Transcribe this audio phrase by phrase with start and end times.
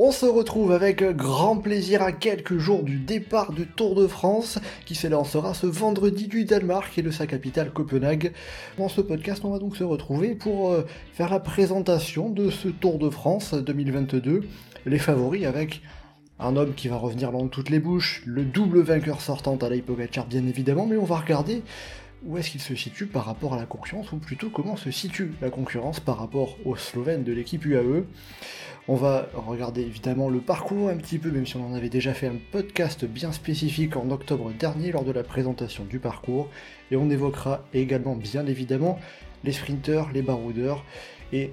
[0.00, 4.60] On se retrouve avec grand plaisir à quelques jours du départ du Tour de France
[4.86, 8.32] qui s'élancera ce vendredi du Danemark et de sa capitale Copenhague.
[8.76, 12.68] Dans ce podcast, on va donc se retrouver pour euh, faire la présentation de ce
[12.68, 14.44] Tour de France 2022,
[14.86, 15.82] les favoris avec
[16.38, 20.26] un homme qui va revenir dans toutes les bouches, le double vainqueur sortant à Pogacar
[20.26, 21.64] bien évidemment, mais on va regarder
[22.24, 25.32] où est-ce qu'il se situe par rapport à la concurrence, ou plutôt comment se situe
[25.40, 28.04] la concurrence par rapport aux Slovènes de l'équipe UAE.
[28.90, 32.14] On va regarder évidemment le parcours un petit peu, même si on en avait déjà
[32.14, 36.48] fait un podcast bien spécifique en octobre dernier lors de la présentation du parcours,
[36.90, 38.98] et on évoquera également bien évidemment
[39.44, 40.86] les sprinteurs, les baroudeurs,
[41.34, 41.52] et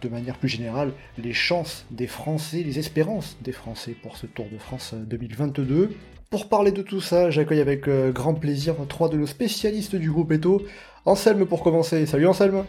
[0.00, 4.46] de manière plus générale les chances des Français, les espérances des Français pour ce Tour
[4.52, 5.90] de France 2022.
[6.30, 10.12] Pour parler de tout ça, j'accueille avec euh, grand plaisir trois de nos spécialistes du
[10.12, 10.62] groupe Eto.
[11.04, 12.06] Anselme pour commencer.
[12.06, 12.64] Salut Anselme.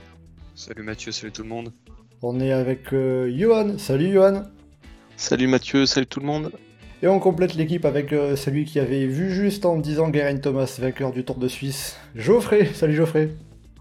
[0.56, 1.72] Salut Mathieu, salut tout le monde.
[2.22, 3.78] On est avec euh, Johan.
[3.78, 4.44] Salut Johan.
[5.16, 6.52] Salut Mathieu, salut tout le monde.
[7.04, 10.78] Et on complète l'équipe avec euh, celui qui avait vu juste en disant Geraint Thomas,
[10.80, 11.98] vainqueur du Tour de Suisse.
[12.16, 12.66] Geoffrey.
[12.74, 13.30] Salut Geoffrey.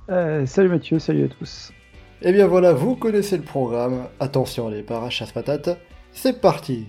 [0.09, 1.73] salut Mathieu, salut à tous.
[2.23, 4.09] Et bien voilà, vous connaissez le programme.
[4.21, 5.79] Attention les parachasse patates.
[6.13, 6.87] C'est parti.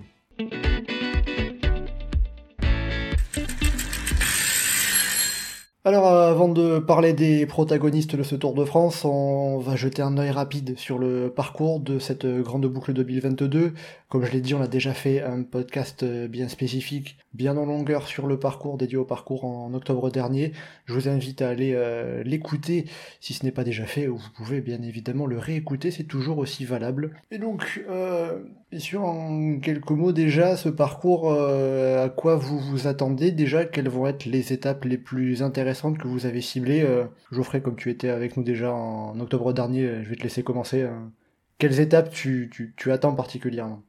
[5.88, 10.18] Alors avant de parler des protagonistes de ce Tour de France, on va jeter un
[10.18, 13.72] œil rapide sur le parcours de cette grande boucle 2022.
[14.10, 18.06] Comme je l'ai dit, on a déjà fait un podcast bien spécifique, bien en longueur
[18.06, 20.52] sur le parcours, dédié au parcours en octobre dernier.
[20.88, 22.84] Je vous invite à aller euh, l'écouter
[23.22, 26.40] si ce n'est pas déjà fait, ou vous pouvez bien évidemment le réécouter, c'est toujours
[26.40, 27.16] aussi valable.
[27.32, 28.40] Et donc, euh,
[28.72, 33.32] bien sûr, en quelques mots déjà, ce parcours, euh, à quoi vous vous attendez?
[33.32, 36.84] Déjà Quelles vont être les étapes les plus intéressantes que vous avez ciblées?
[36.84, 40.44] Euh, Geoffrey, comme tu étais avec nous déjà en octobre dernier, je vais te laisser
[40.44, 40.84] commencer.
[40.84, 41.12] Hein.
[41.58, 43.82] Quelles étapes tu, tu, attends particulièrement?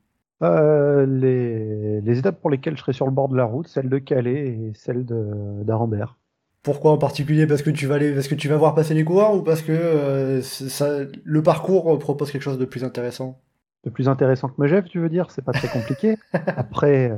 [0.42, 3.88] Euh, les, les, étapes pour lesquelles je serai sur le bord de la route, celle
[3.88, 6.16] de Calais et celle d'Arambert.
[6.62, 7.46] Pourquoi en particulier?
[7.46, 9.62] Parce que tu vas aller, parce que tu vas voir passer les coureurs ou parce
[9.62, 13.40] que ça, le parcours propose quelque chose de plus intéressant?
[13.84, 15.30] De plus intéressant que Megève, tu veux dire?
[15.30, 16.16] C'est pas très compliqué.
[16.32, 17.12] Après,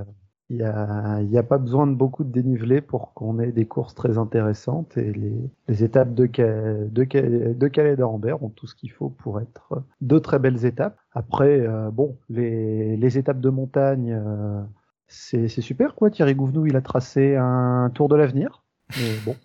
[0.50, 3.66] il n'y a, y a, pas besoin de beaucoup de dénivelé pour qu'on ait des
[3.66, 8.74] courses très intéressantes et les, les étapes de, de, de Calais d'Arambert ont tout ce
[8.74, 10.98] qu'il faut pour être de très belles étapes.
[11.12, 14.60] Après, euh, bon, les, les, étapes de montagne, euh,
[15.06, 16.10] c'est super quoi.
[16.10, 18.64] Thierry Gouvenou, il a tracé un tour de l'avenir.
[18.98, 19.36] Mais bon,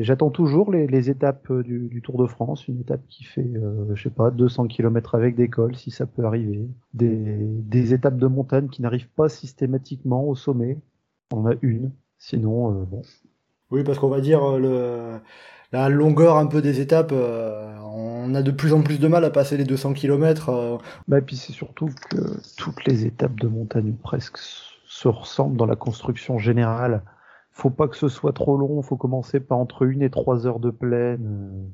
[0.00, 4.02] j'attends toujours les, étapes euh, du, Tour de France, une étape qui fait, euh, je
[4.02, 8.68] sais pas, 200 km avec des cols, si ça peut arriver, des, étapes de montagne
[8.68, 10.78] qui n'arrivent pas systématiquement au sommet.
[11.32, 13.02] On a une, sinon euh, bon.
[13.70, 15.18] Oui, parce qu'on va dire le,
[15.72, 19.30] la longueur un peu des étapes, on a de plus en plus de mal à
[19.30, 20.78] passer les 200 km.
[21.08, 22.18] Bah, et puis c'est surtout que
[22.56, 27.02] toutes les étapes de montagne presque se ressemblent dans la construction générale
[27.54, 30.60] faut pas que ce soit trop long, faut commencer par entre une et trois heures
[30.60, 31.70] de plaine.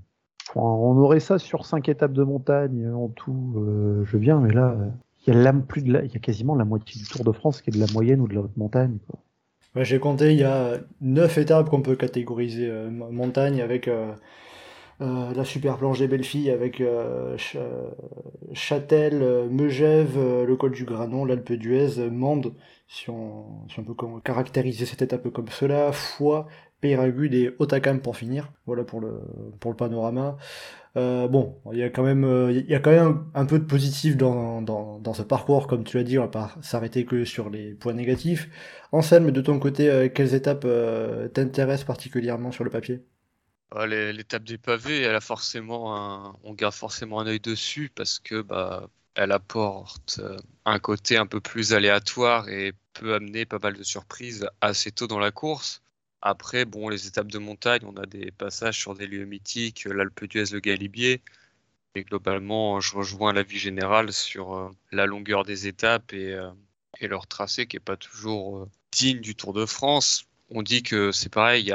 [0.54, 3.54] on aurait ça sur cinq étapes de montagne en tout.
[3.56, 4.76] Euh, je viens, mais là,
[5.26, 7.70] il y a plus de y a quasiment la moitié du Tour de France qui
[7.70, 8.98] est de la moyenne ou de la haute montagne.
[9.76, 14.12] J'ai compté, il y a neuf étapes qu'on peut catégoriser euh, montagne avec euh,
[15.00, 16.82] la super planche des belles filles, avec
[18.52, 22.52] Châtel, Megève, le col du Granon, l'Alpe d'Huez, Mende
[22.90, 23.94] si on, peut
[24.24, 26.48] caractériser cette étape comme cela, Foix,
[26.80, 28.52] Peyragude et Otakam pour finir.
[28.66, 29.20] Voilà pour le,
[29.76, 30.36] panorama.
[30.96, 33.60] Euh, bon, il y a quand même, euh, il y a quand même un, peu
[33.60, 37.48] de positif dans, ce parcours, comme tu l'as dit, on va pas s'arrêter que sur
[37.48, 38.48] les points négatifs.
[38.91, 40.66] Anselme, de ton côté, euh, quelles étapes
[41.32, 43.04] t'intéressent particulièrement sur le papier?
[43.86, 48.42] L'étape des pavés, elle a forcément un, on garde forcément un œil dessus parce que
[48.42, 53.74] bah, elle apporte euh, un côté un peu plus aléatoire et peut amener pas mal
[53.74, 55.82] de surprises assez tôt dans la course.
[56.22, 60.24] Après, bon, les étapes de montagne, on a des passages sur des lieux mythiques, l'Alpe
[60.24, 61.22] d'Huez, le Galibier.
[61.94, 66.50] Et globalement, je rejoins l'avis général sur euh, la longueur des étapes et, euh,
[67.00, 70.26] leur tracé qui n'est pas toujours digne du Tour de France.
[70.50, 71.72] On dit que c'est pareil,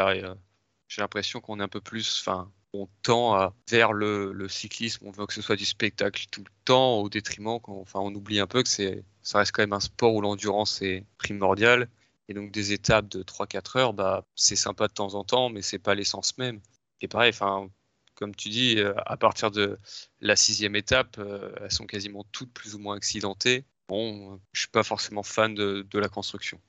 [0.96, 5.26] j'ai l'impression qu'on est un peu plus, enfin, on tend vers le, cyclisme, on veut
[5.26, 8.64] que ce soit du spectacle tout le temps, au détriment, enfin, on oublie un peu
[8.64, 11.90] que c'est, ça reste quand même un sport où l'endurance est primordiale
[12.30, 15.62] Et donc des étapes de 3-4 heures, bah, c'est sympa de temps en temps, mais
[15.62, 16.62] c'est pas l'essence même.
[17.02, 17.70] Et pareil, enfin,
[18.16, 19.78] comme tu dis, euh, à partir de
[20.22, 23.66] la sixième étape, euh, elles sont quasiment toutes plus ou moins accidentées.
[23.90, 26.60] Bon, je suis pas forcément fan de la construction.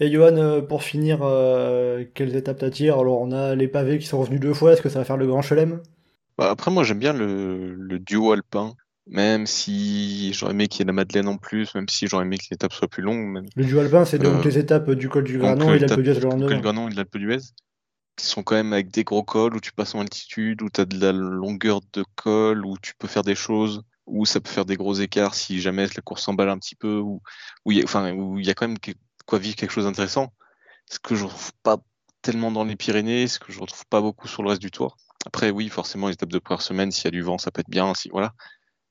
[0.00, 4.06] Et Johan, euh, pour finir, euh, quelles étapes t'attirent Alors, on a les pavés qui
[4.06, 4.72] sont revenus deux fois.
[4.72, 5.82] Est-ce que ça va faire le Grand Chelem?
[6.38, 8.72] Bah, après, moi, j'aime bien le, le duo alpin,
[9.06, 12.38] même si j'aurais aimé qu'il y ait la Madeleine en plus, même si j'aurais aimé
[12.38, 13.26] que l'étape soit plus longue.
[13.26, 15.78] même- Le duo alpin, c'est donc Euh, les étapes du col du Granon euh, et
[15.78, 16.60] l'Alpe l'étape d'Huez le du lendemain.
[16.60, 17.38] Granon et de l'Alpe d'Huez,
[18.16, 20.80] qui sont quand même avec des gros cols où tu passes en altitude, où tu
[20.80, 24.50] as de la longueur de col, où tu peux faire des choses, où ça peut
[24.50, 27.20] faire des gros écarts si jamais la course s'emballe un petit peu, où
[27.64, 28.76] où il y a, quand même
[29.30, 30.32] quoi vivre quelque chose d'intéressant.
[30.90, 31.78] Ce que je retrouve pas
[32.20, 34.96] tellement dans les Pyrénées, ce que je retrouve pas beaucoup sur le reste du tour.
[35.24, 37.60] Après, oui, forcément, les étapes de première semaine, s'il y a du vent, ça peut
[37.60, 38.32] être bien, si, voilà.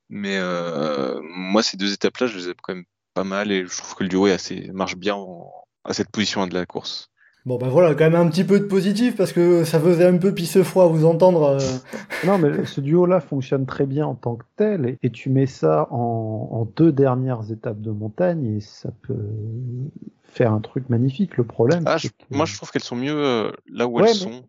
[0.07, 3.77] Mais euh, moi, ces deux étapes-là, je les aime quand même pas mal et je
[3.77, 5.51] trouve que le duo est assez, marche bien en-
[5.83, 7.09] à cette position de la course.
[7.49, 10.17] Bon, ben voilà, quand même un petit peu de positif parce que ça faisait un
[10.17, 11.43] peu pisse froid à vous entendre.
[11.43, 11.57] euh.
[12.27, 15.47] Non, mais ce duo-là fonctionne très bien en tant que tel, et, et tu mets
[15.47, 19.15] ça en, en deux dernières étapes de montagne, et ça peut
[20.25, 21.37] faire un truc magnifique.
[21.37, 23.97] Le problème, Ah, c'est je- que moi, je trouve qu'elles sont mieux euh, là où
[23.99, 24.43] Ouais, elles sont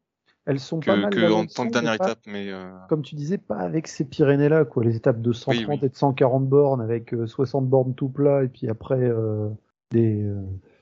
[0.47, 2.19] elles sont pas que, mal que en tant que dernière mais pas- étape.
[2.27, 4.85] Mais euh, Comme tu disais, pas avec ces Pyrénées-là, quoi.
[4.85, 5.79] Les étapes de 130 oui.
[5.83, 9.49] et de 140 bornes, avec euh, 60 bornes tout plat, et puis après euh,
[9.91, 10.35] des euh,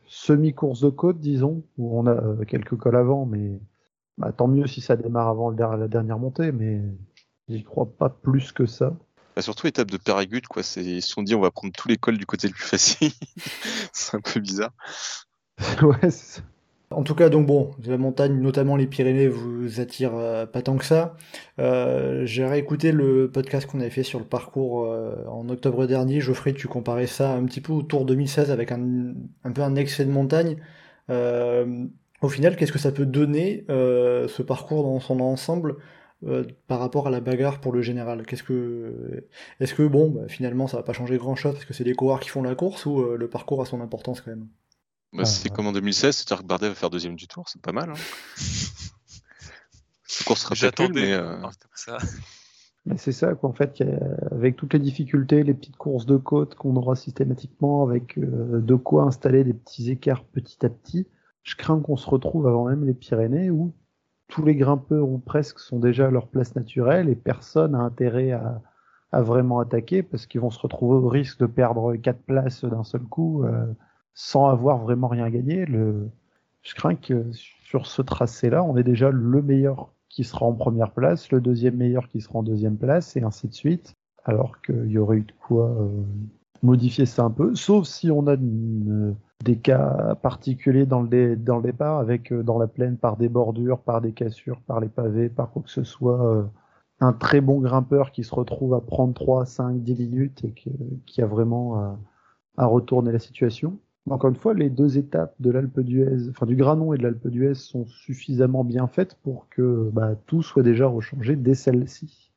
[0.08, 3.60] semi-courses de côte, disons, où on a euh, quelques cols avant, mais
[4.16, 6.82] bah, tant mieux si ça démarre avant la dernière montée, mais
[7.49, 8.96] j'y crois pas plus que ça.
[9.37, 10.62] bah, surtout étape de Péragude, quoi.
[10.62, 12.66] C'est, ils se sont dit, on va prendre tous les cols du côté le plus
[12.66, 13.12] facile.
[13.93, 14.72] c'est un peu bizarre.
[15.82, 16.43] ouais, c'est ça.
[16.90, 20.79] En tout cas, donc bon, la montagne, notamment les Pyrénées, vous attire euh, pas tant
[20.79, 21.17] que ça.
[21.58, 26.20] Euh, j'ai réécouté le podcast qu'on avait fait sur le parcours euh, en octobre dernier.
[26.20, 29.12] Geoffrey, tu comparais ça un petit peu au Tour 2016 avec un,
[29.55, 30.56] peu un excès de montagne.
[32.20, 35.76] Au final, qu'est-ce que ça peut donner ce parcours dans son ensemble
[36.69, 38.23] par rapport à la bagarre pour le général?
[38.31, 38.43] Est-ce
[39.75, 42.31] que bon, bah, finalement, ça va pas changer grand-chose parce que c'est les coureurs qui
[42.31, 44.49] font la course ou le parcours a son importance quand même?
[45.12, 45.50] Bah, Ah, c'est ouais.
[45.50, 47.90] comme en 2016, c'est-à-dire que Bardet va faire deuxième du tour, c'est pas mal.
[47.90, 47.94] Hein.
[50.20, 51.37] La course sera J'attendais mais euh,
[51.75, 51.99] ça.
[52.87, 53.82] Mais c'est ça, qu'en fait,
[54.31, 58.75] avec toutes les difficultés, les petites courses de côte qu'on aura systématiquement, avec euh, de
[58.75, 61.06] quoi installer des petits écarts petit à petit,
[61.43, 63.75] je crains qu'on se retrouve avant même les Pyrénées où
[64.28, 68.32] tous les grimpeurs ou presque sont déjà à leur place naturelle et personne n'a intérêt
[68.32, 68.60] à,
[69.12, 72.84] à vraiment attaquer parce qu'ils vont se retrouver au risque de perdre quatre places d'un
[72.84, 73.66] seul coup euh,
[74.19, 75.65] sans avoir vraiment rien gagné.
[75.65, 80.91] Je crains que sur ce tracé-là, on est déjà le meilleur qui sera en première
[80.91, 83.94] place, le deuxième meilleur qui sera en deuxième place, et ainsi de suite.
[84.25, 85.88] Alors qu'il y aurait eu de quoi euh,
[86.65, 91.62] modifier ça un peu, sauf si on a des cas particuliers dans le, dans le
[91.62, 95.29] départ, avec euh, dans la plaine par des bordures, par des cassures, par les pavés,
[95.29, 96.43] par quoi que ce soit, euh,
[96.99, 100.53] un très bon grimpeur qui se retrouve à prendre 3, 5, 10 minutes et
[101.06, 101.97] qui a vraiment
[102.56, 103.79] à retourner la situation.
[104.10, 107.28] Encore une fois, les deux étapes de l'Alpe d'Huez, enfin du Granon et de l'Alpe
[107.28, 112.32] d'Huez sont suffisamment bien faites pour que bah, tout soit déjà rechangé dès celle-ci.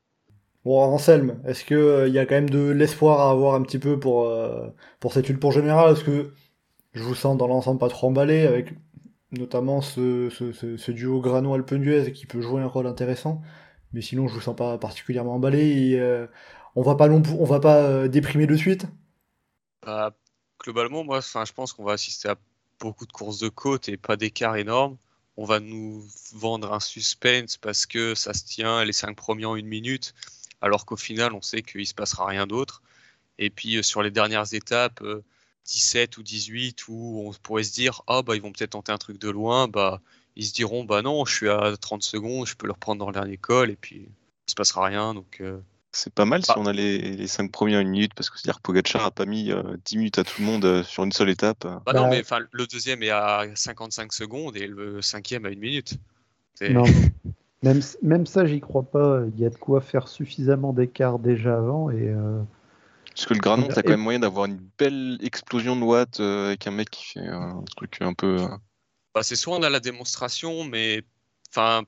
[0.63, 3.63] Bon, Anselme, est-ce que euh, il y a quand même de l'espoir à avoir un
[3.63, 4.69] petit peu pour, euh,
[4.99, 5.93] pour cette ultra générale?
[5.93, 6.33] Est-ce que
[6.93, 8.73] je vous sens dans l'ensemble pas trop emballé avec
[9.31, 13.41] notamment ce, ce, ce, ce duo Grano-Alpe-d'Huez qui peut jouer un rôle intéressant,
[13.93, 16.27] mais sinon je vous sens pas particulièrement emballé et euh,
[16.75, 18.87] on va pas non plus- on va pas euh, déprimer de suite?
[19.81, 20.15] Bah,
[20.61, 22.37] globalement, moi, enfin, je pense qu'on va assister à
[22.79, 24.97] beaucoup de courses de côte et pas d'écart énorme.
[25.37, 29.55] On va nous vendre un suspense parce que ça se tient les cinq premiers en
[29.55, 30.13] une minute,
[30.61, 32.81] alors qu'au final, on sait qu'il se passera rien d'autre.
[33.39, 35.23] Et puis euh, sur les dernières étapes, euh,
[35.65, 38.97] 17 ou 18, où on pourrait se dire, ah bah ils vont peut-être tenter un
[38.97, 40.01] truc de loin, bah
[40.35, 43.07] ils se diront, bah non, je suis à 30 secondes, je peux le reprendre dans
[43.07, 44.07] le dernier col, et puis
[44.47, 45.13] il se passera rien.
[45.13, 45.59] Donc euh,
[45.91, 46.59] c'est pas mal si Ah.
[46.59, 49.11] on a les, les cinq premiers en une minute, parce que c'est-à-dire que Pogacar a
[49.11, 51.65] pas mis euh, 10 minutes à tout le monde euh, sur une seule étape.
[51.85, 55.49] Bah non, Bah, mais enfin, le deuxième est à 55 secondes et le cinquième à
[55.49, 55.95] une minute.
[56.61, 56.83] Non,
[57.63, 59.21] même, même ça, j'y crois pas.
[59.35, 62.41] Il y a de quoi faire suffisamment d'écart déjà avant et euh,
[63.15, 66.47] Parce que le Granon, t'as quand même moyen d'avoir une belle explosion de watts euh,
[66.47, 68.37] avec un mec qui fait un truc un peu.
[68.41, 68.47] euh,
[69.13, 71.03] Bah, c'est soit on a la démonstration, mais
[71.49, 71.83] enfin,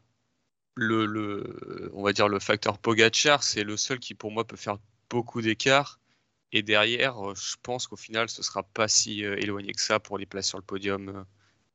[0.75, 4.57] le, le, on va dire le facteur Pogacar, c'est le seul qui pour moi peut
[4.57, 4.77] faire
[5.09, 5.99] beaucoup d'écart.
[6.51, 9.99] Et derrière, euh, je pense qu'au final, ce sera pas si euh, éloigné que ça
[9.99, 11.23] pour les places sur le podium euh,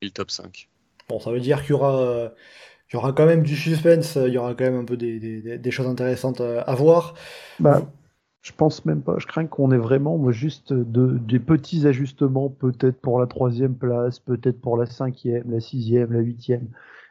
[0.01, 0.69] et le top 5.
[1.09, 2.29] Bon, ça veut dire qu'il y aura, euh,
[2.91, 5.59] il y aura quand même du suspense, il y aura quand même un peu des,
[5.59, 7.15] des, choses intéressantes à voir.
[7.59, 7.83] bah,
[8.43, 9.17] Je pense même pas.
[9.19, 13.75] Je crains qu'on ait vraiment moi, juste de, des petits ajustements, peut-être pour la troisième
[13.75, 16.69] place, peut-être pour la cinquième, la sixième, la huitième,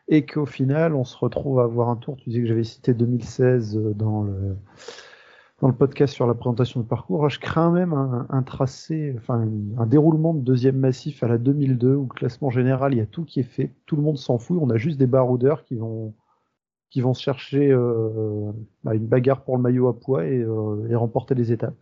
[0.07, 2.17] et qu'au final, on se retrouve à avoir un tour.
[2.17, 4.55] Tu disais que j'avais cité 2016 dans le
[5.61, 7.29] dans le podcast sur la présentation de parcours.
[7.29, 9.47] Je crains même un, tracé, enfin
[9.77, 13.25] un déroulement de deuxième massif à la 2002 où classement général, il y a tout
[13.25, 14.59] qui est fait, tout le monde s'en fout.
[14.61, 16.13] On a juste des baroudeurs qui vont
[16.89, 18.51] qui chercher euh,
[18.83, 21.77] bah, une bagarre pour le maillot à poids et, euh, et, remporter les étapes.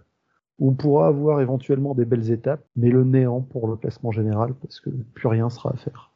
[0.58, 4.79] On pourra avoir éventuellement des belles étapes, mais le néant pour le classement général parce
[4.79, 6.14] que plus rien sera à faire.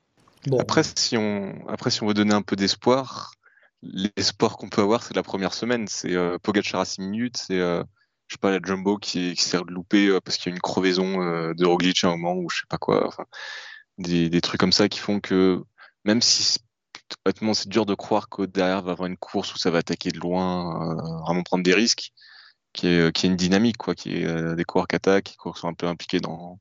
[0.59, 3.33] Après, si on, après, si on veut donner un peu d'espoir,
[3.81, 5.87] l'espoir qu'on peut avoir, c'est la première semaine.
[5.87, 7.83] C'est euh, Pogacar à 6 minutes, c'est euh,
[8.27, 10.61] je sais pas la Jumbo qui, qui s'est loupé euh, parce qu'il y a une
[10.61, 13.07] crevaison euh, de Roglic à un moment ou je sais pas quoi.
[13.07, 13.25] Enfin,
[13.97, 15.63] des, trucs comme ça qui font que
[16.05, 16.59] même si
[17.25, 20.11] honnêtement c'est dur de croire qu'au derrière va avoir une course où ça va attaquer
[20.11, 22.11] de loin, vraiment prendre des risques,
[22.73, 25.73] qui est, qui une dynamique quoi, qui est des coureurs qui attaquent, qui sont un
[25.73, 26.59] peu impliqués dans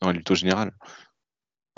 [0.00, 0.72] dans la lutte générale.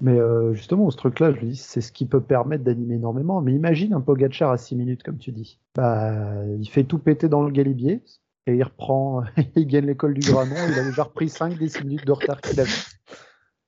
[0.00, 3.40] Mais euh, justement, ce truc-là, je dis, c'est ce qui peut permettre d'animer énormément.
[3.40, 5.58] Mais imagine un Pogachar à 6 minutes, comme tu dis.
[5.74, 8.02] Bah, il fait tout péter dans le galibier
[8.46, 9.22] et il reprend,
[9.56, 10.56] il gagne l'école du Granon.
[10.68, 12.70] il a déjà repris 5 des 6 minutes de retard qu'il avait.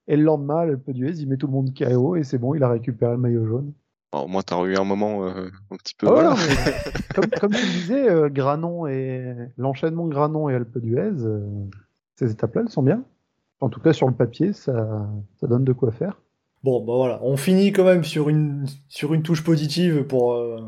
[0.08, 2.54] Et le lendemain, le peu d'US, il met tout le monde KO et c'est bon,
[2.54, 3.72] il a récupéré le maillot jaune.
[4.12, 6.08] au moins, t'as eu un moment euh, un petit peu.
[6.08, 6.34] Ah voilà.
[7.14, 11.40] comme, comme, tu disais, euh, Granon et l'enchaînement Granon et Alpe d'Huez, euh,
[12.16, 13.04] ces étapes-là, elles sont bien.
[13.60, 15.08] En tout cas, sur le papier, ça,
[15.40, 16.20] ça donne de quoi faire.
[16.62, 20.60] Bon, bah voilà, on finit quand même sur une, sur une touche positive pour, euh,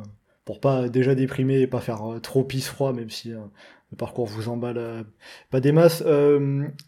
[0.62, 3.38] pas déjà déprimer et pas faire euh, trop pisse-froid, même si euh,
[3.90, 5.04] le parcours vous emballe
[5.50, 6.02] pas des masses.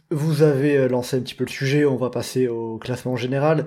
[0.09, 3.65] vous avez lancé un petit peu le sujet, on va passer au classement général.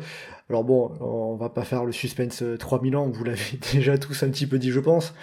[0.51, 4.31] Alors bon, on va pas faire le suspense 3000 ans, vous l'avez déjà tous un
[4.31, 5.15] petit peu dit, je pense.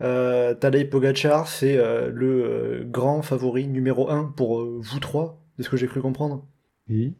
[0.00, 5.76] Euh, Tadej Pogacar, c'est le grand favori numéro 1 pour vous trois, c'est ce que
[5.76, 6.42] j'ai cru comprendre.
[6.88, 7.12] Oui.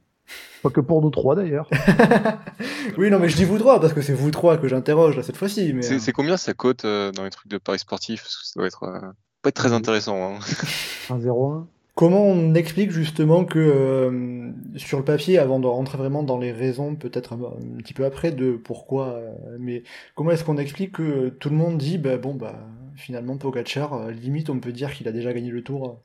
[0.63, 1.69] Pas que pour nous trois d'ailleurs.
[2.97, 5.37] oui, non, mais je dis vous trois parce que c'est vous trois que j'interroge cette
[5.37, 5.75] fois-ci.
[5.75, 5.83] Mais...
[5.83, 8.23] C'est, combien ça cote euh, dans les trucs de paris sportifs?
[8.23, 9.01] Parce que ça doit être euh,
[9.43, 10.37] pas être très intéressant.
[10.37, 10.39] Hein.
[11.11, 11.67] 1-0-1.
[11.95, 16.53] Comment on explique justement que euh, sur le papier, avant de rentrer vraiment dans les
[16.53, 19.21] raisons, peut-être un, un, petit peu après de pourquoi,
[19.59, 19.83] mais
[20.15, 22.59] comment est-ce qu'on explique que tout le monde dit, bah, bon, bah,
[22.97, 26.01] finalement, Pogacar, limite, on peut dire qu'il a déjà gagné le tour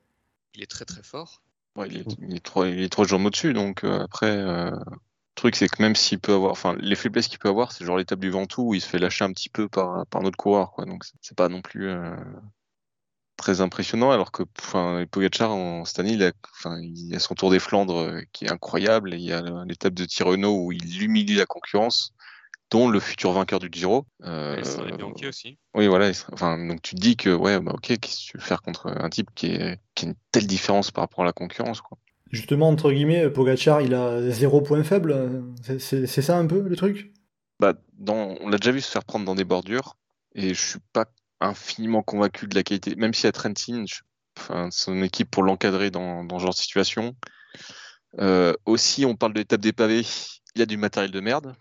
[0.54, 1.45] Il est très très fort.
[1.76, 4.72] Ouais, il, est, il, est trois, il est trois jours au-dessus, donc euh, après, euh,
[4.72, 4.98] le
[5.36, 7.98] truc c'est que même s'il peut avoir, enfin, les faiblesses qu'il peut avoir, c'est genre
[7.98, 10.72] l'étape du Ventoux où il se fait lâcher un petit peu par, par notre coureur,
[10.72, 10.86] quoi.
[10.86, 12.16] Donc c'est pas non plus euh,
[13.36, 14.44] très impressionnant, alors que,
[15.06, 18.52] Pogacar en cette année, il a, enfin, il a son Tour des Flandres qui est
[18.52, 22.14] incroyable, et il y a l'étape de Tirreno où il humilie la concurrence
[22.72, 24.06] dont le futur vainqueur du Giro.
[24.24, 25.58] Euh, et Bianchi aussi.
[25.74, 26.12] Oui, voilà.
[26.34, 28.88] Enfin, donc tu te dis que, ouais, bah, ok, qu'est-ce que tu veux faire contre
[28.88, 31.98] un type qui, est, qui a une telle différence par rapport à la concurrence, quoi.
[32.32, 35.44] Justement, entre guillemets, Pogachar, il a zéro point faible.
[35.80, 37.14] C'est ça un peu le truc?
[37.60, 39.96] Bah, dans, On l'a déjà vu se faire prendre dans des bordures,
[40.34, 41.06] et je suis pas
[41.40, 44.02] infiniment convaincu de la qualité, même si à Trentin, je,
[44.38, 47.16] enfin, son équipe pour l'encadrer dans, dans ce genre de situation.
[48.20, 50.02] Euh, aussi, on parle de l'étape des pavés,
[50.56, 51.56] il y a du matériel de merde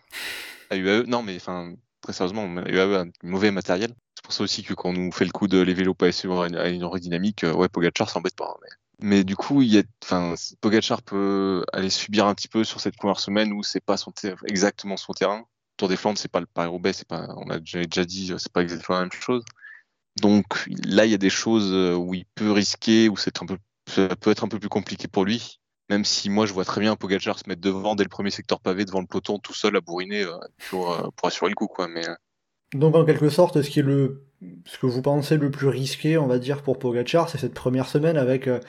[0.77, 1.05] UAE.
[1.07, 3.95] Non, mais très sérieusement, UAE a un mauvais matériel.
[4.17, 6.07] C'est pour ça aussi que quand on nous fait le coup de les vélos pas
[6.07, 8.57] à une aérodynamique, euh, ouais, Pogachar s'embête pas.
[8.63, 9.09] Mais...
[9.09, 12.81] mais, du coup, il y a, enfin, Pogachar peut aller subir un petit peu sur
[12.81, 14.13] cette première semaine où c'est pas son
[14.47, 15.45] exactement son terrain.
[15.77, 18.63] Tour des Flandres, c'est pas le Paris-Roubaix, c'est pas, on a déjà, dit, c'est pas
[18.63, 19.45] exactement la même chose.
[20.21, 23.47] Donc là, il y a des choses euh, où il peut risquer, où c'est un
[23.47, 25.59] peu, ça peut être un peu plus compliqué pour lui.
[25.91, 28.61] Même si moi, je vois très bien Pogacar se mettre devant dès le premier secteur
[28.61, 30.39] pavé, devant le peloton, tout seul à bourriner euh,
[30.71, 31.67] pour, euh, pour, assurer le coup.
[31.67, 31.89] Quoi.
[31.89, 32.15] Mais, euh...
[32.75, 34.25] Donc, en quelque sorte, ce qui le,
[34.67, 37.87] ce que vous pensez le plus risqué, on va dire, pour Pogacar, c'est cette première
[37.87, 38.61] semaine avec euh,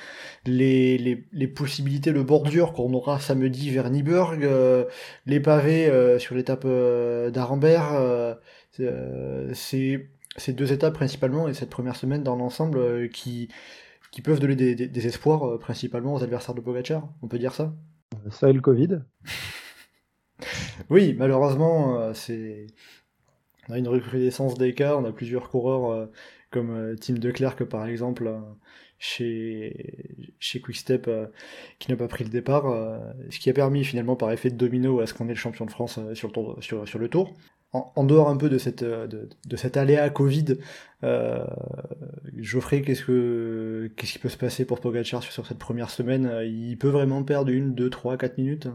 [0.45, 4.85] les, possibilités de bordure qu'on aura samedi vers Niburg, euh,
[5.25, 6.65] les pavés euh, sur l'étape
[7.31, 8.37] d'Arambert.
[9.53, 13.47] c'est ces deux étapes principalement et cette première semaine dans l'ensemble qui
[14.15, 17.37] qui peuvent donner des, des, des espoirs euh, principalement aux adversaires de Pogacar, on peut
[17.37, 17.75] dire ça?
[18.31, 19.01] Ça et le Covid.
[20.89, 22.67] Oui, malheureusement, euh, c'est
[23.69, 26.05] on a une recrudescence des cas, on a plusieurs coureurs euh,
[26.51, 28.39] comme euh, Tim Declercq par exemple euh,
[28.99, 31.27] chez chez Quickstep euh,
[31.79, 32.65] qui n'a pas pris le départ,
[33.29, 35.65] ce qui a permis finalement par effet de domino à ce qu'on ait le champion
[35.65, 37.33] de France sur le tour sur, sur le tour
[37.95, 40.57] en, dehors un peu de cette de, de cet aléa Covid,
[41.03, 41.45] euh,
[42.37, 46.31] Geoffrey, qu'est-ce que qu'est-ce qui peut se passer pour Pogacar sur, sur, cette première semaine?
[46.43, 48.67] Il peut vraiment perdre une, deux, trois, quatre minutes?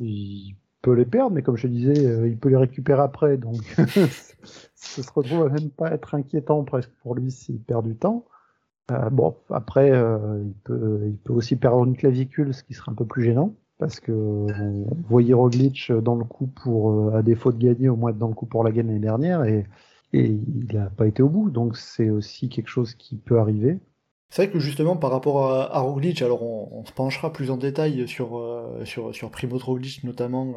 [0.00, 3.62] Il peut les perdre, mais comme je disais, euh, il peut les récupérer après, donc
[4.74, 8.26] ça se retrouve même pas être inquiétant presque pour lui s'il perd du temps.
[8.90, 12.90] Euh, bon, après, euh, il, peut, il peut aussi perdre une clavicule, ce qui serait
[12.90, 17.22] un peu plus gênant, parce que on voyait Roglic dans le coup pour, euh, à
[17.22, 19.66] défaut de gagner, au moins dans le coup pour la gagne l'année dernière, et,
[20.12, 23.80] et il n'a pas été au bout, donc c'est aussi quelque chose qui peut arriver.
[24.30, 27.50] C'est vrai que justement par rapport à, à Roglic, alors on, on, se penchera plus
[27.50, 30.54] en détail sur, euh, sur, sur Primo Roglic notamment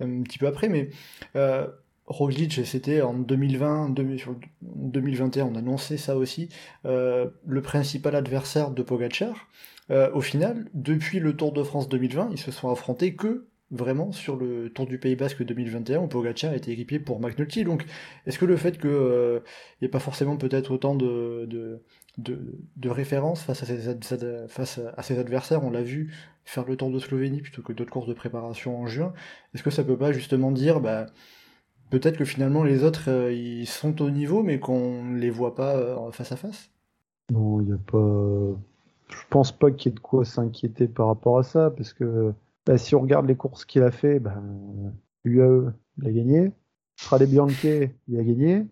[0.00, 0.90] euh, un petit peu après, mais
[1.34, 1.66] euh,
[2.06, 3.94] Roglic, c'était en 2020,
[4.60, 6.48] 2021, on annonçait ça aussi,
[6.84, 9.48] euh, le principal adversaire de Pogacar.
[9.90, 14.12] Euh, au final, depuis le Tour de France 2020, ils se sont affrontés que vraiment
[14.12, 17.64] sur le Tour du Pays Basque 2021 où Pogacar a été équipier pour McNulty.
[17.64, 17.86] Donc,
[18.26, 19.40] est-ce que le fait qu'il n'y euh,
[19.80, 21.80] ait pas forcément peut-être autant de, de,
[22.18, 26.12] de, références face à, ces, face à ses adversaires, on l'a vu
[26.44, 29.14] faire le Tour de Slovénie plutôt que d'autres courses de préparation en juin,
[29.54, 31.06] est-ce que ça peut pas justement dire, bah,
[31.94, 35.76] peut-être que finalement les autres euh, ils sont au niveau mais qu'on les voit pas
[35.76, 36.70] euh, face à face?
[37.30, 38.58] Non, il n'y a pas.
[39.08, 42.32] Je pense pas qu'il y ait de quoi s'inquiéter par rapport à ça parce que
[42.66, 44.42] bah, si on regarde les courses qu'il a fait, bah,
[45.24, 46.50] il a gagné.
[46.96, 48.66] Frade Bianche, il a gagné.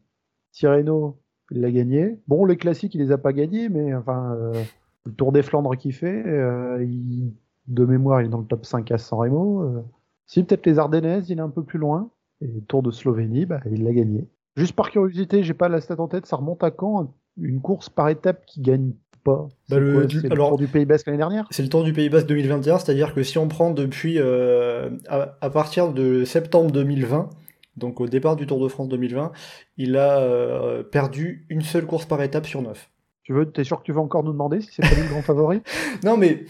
[0.50, 1.16] Tirreno,
[1.52, 2.18] il l'a gagné.
[2.26, 4.64] Bon, les classiques, il les a pas gagnés, mais enfin, euh,
[5.06, 8.98] le Tour des Flandres qu'il fait, de mémoire, il est dans le top 5 à
[8.98, 9.84] San Remo.
[10.26, 12.10] Si, peut-être les Ardennaises, il est un peu plus loin.
[12.42, 14.26] Et le Tour de Slovénie, bah, il l'a gagné.
[14.56, 17.88] Juste par curiosité, j'ai pas la stat en tête, ça remonte à quand Une course
[17.88, 18.92] par étape qui gagne
[19.24, 19.48] pas?
[19.70, 21.46] Bah le, quoi, alors, Tour du Pays Basque l'année dernière?
[21.50, 25.36] C'est le Tour du Pays Basque 2021, c'est-à-dire que si on prend depuis euh, à,
[25.40, 27.30] à, partir de septembre 2020,
[27.76, 29.32] donc au départ du Tour de France 2020,
[29.78, 32.90] il a euh, perdu une seule course par étape sur neuf.
[33.22, 35.08] Tu veux, t'es sûr que tu vas encore nous demander si c'est pas lui le
[35.08, 35.62] grand favori?
[36.04, 36.44] Non, mais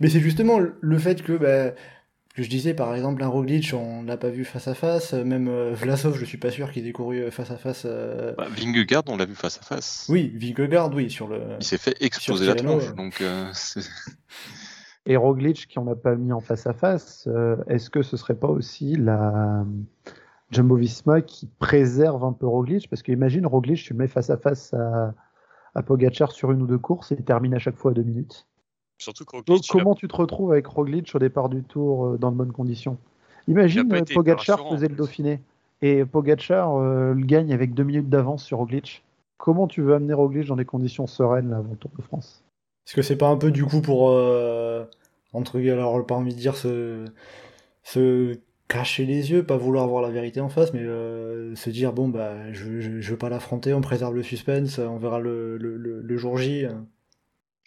[0.00, 1.74] mais c'est justement le fait que bah,
[2.34, 5.12] que je disais par exemple un Roglic on l'a pas vu face à face.
[5.12, 8.34] Même euh, Vlasov je suis pas sûr qu'il ait couru face à face euh...
[8.36, 10.06] bah, Vingegaard on l'a vu face à face.
[10.08, 13.50] Oui Vingegaard oui sur le il s'est fait exploser la tronche donc euh,
[15.06, 18.16] et Roglic qui on n'a pas mis en face à face euh, est-ce que ce
[18.16, 19.64] serait pas aussi la
[20.50, 22.88] Jumbo Visma qui préserve un peu Roglic?
[22.90, 25.14] Parce que imagine Roglic tu le mets face à face à,
[25.74, 28.02] à Pogacar sur une ou deux courses et il termine à chaque fois à deux
[28.02, 28.46] minutes
[29.00, 29.96] Surtout que Donc, comment a...
[29.96, 32.98] tu te retrouves avec Roglic au départ du tour euh, dans de bonnes conditions?
[33.48, 35.40] Imagine euh, Pogacar faisait le Dauphiné
[35.80, 39.02] et Pogacar euh, le gagne avec deux minutes d'avance sur Roglic.
[39.38, 42.44] Comment tu veux amener Roglic dans des conditions sereines là, avant le Tour de France?
[42.86, 44.84] Est-ce que c'est pas un peu du coup pour euh,
[45.32, 47.06] entre alors pas envie de dire se,
[47.82, 51.94] se cacher les yeux, pas vouloir voir la vérité en face, mais euh, se dire
[51.94, 55.56] bon bah je, je, je veux pas l'affronter, on préserve le suspense, on verra le,
[55.56, 56.66] le, le, le jour J.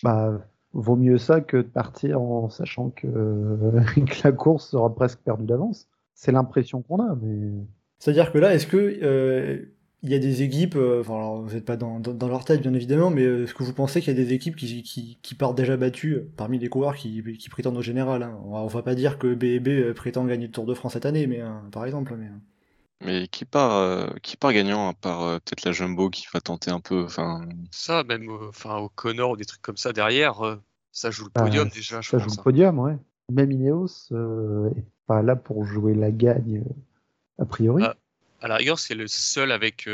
[0.03, 0.39] Bah
[0.73, 3.07] vaut mieux ça que de partir en sachant que,
[3.95, 5.87] que la course sera presque perdue d'avance.
[6.15, 7.51] C'est l'impression qu'on a, mais.
[7.99, 9.65] C'est-à-dire que là, est-ce que euh,
[10.03, 12.73] y a des équipes, euh, enfin, alors, vous n'êtes pas dans, dans, leur tête bien
[12.73, 14.83] évidemment, mais euh, est-ce que vous pensez qu'il y a des équipes qui,
[15.21, 18.37] qui, partent déjà battues parmi les coureurs qui, qui prétendent au général hein?
[18.45, 21.27] On, va, va pas dire que BB prétend gagner le Tour de France cette année,
[21.27, 22.15] mais par exemple.
[22.17, 22.27] Mais,
[23.01, 26.41] mais qui part, euh, qui part gagnant à part euh, peut-être la Jumbo qui va
[26.41, 27.47] tenter un peu, enfin.
[27.71, 30.55] Ça, même, enfin, au Connor ou des trucs comme ça derrière, euh,
[30.91, 32.01] ça joue le podium bah, déjà.
[32.01, 32.43] Je ça pense, joue le hein.
[32.43, 32.97] podium, ouais.
[33.31, 34.09] Même Ineos
[34.75, 36.63] est pas là pour jouer la gagne
[37.39, 37.83] a priori.
[37.85, 37.95] Ah,
[38.41, 39.89] à la rigueur, c'est le seul avec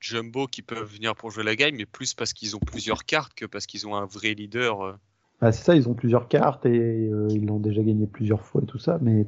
[0.00, 3.32] Jumbo qui peuvent venir pour jouer la gagne, mais plus parce qu'ils ont plusieurs cartes
[3.34, 4.98] que parce qu'ils ont un vrai leader.
[5.40, 8.66] Bah, c'est ça, ils ont plusieurs cartes et ils l'ont déjà gagné plusieurs fois et
[8.66, 9.26] tout ça, mais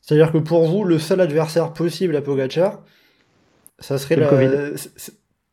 [0.00, 2.82] c'est-à-dire que pour vous, le seul adversaire possible à Pogacar,
[3.78, 4.32] ça serait la.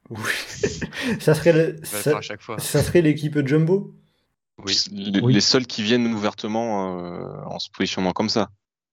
[0.10, 0.18] Oui.
[1.20, 1.80] ça serait le...
[1.84, 2.22] ça...
[2.22, 3.94] ça serait l'équipe Jumbo.
[4.66, 4.74] Oui.
[4.92, 5.34] Les, oui.
[5.34, 8.50] les, seuls qui viennent ouvertement euh, en se positionnant comme ça.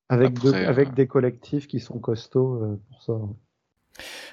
[0.09, 0.69] Avec, Après, de, euh...
[0.69, 3.13] avec des collectifs qui sont costauds euh, pour ça.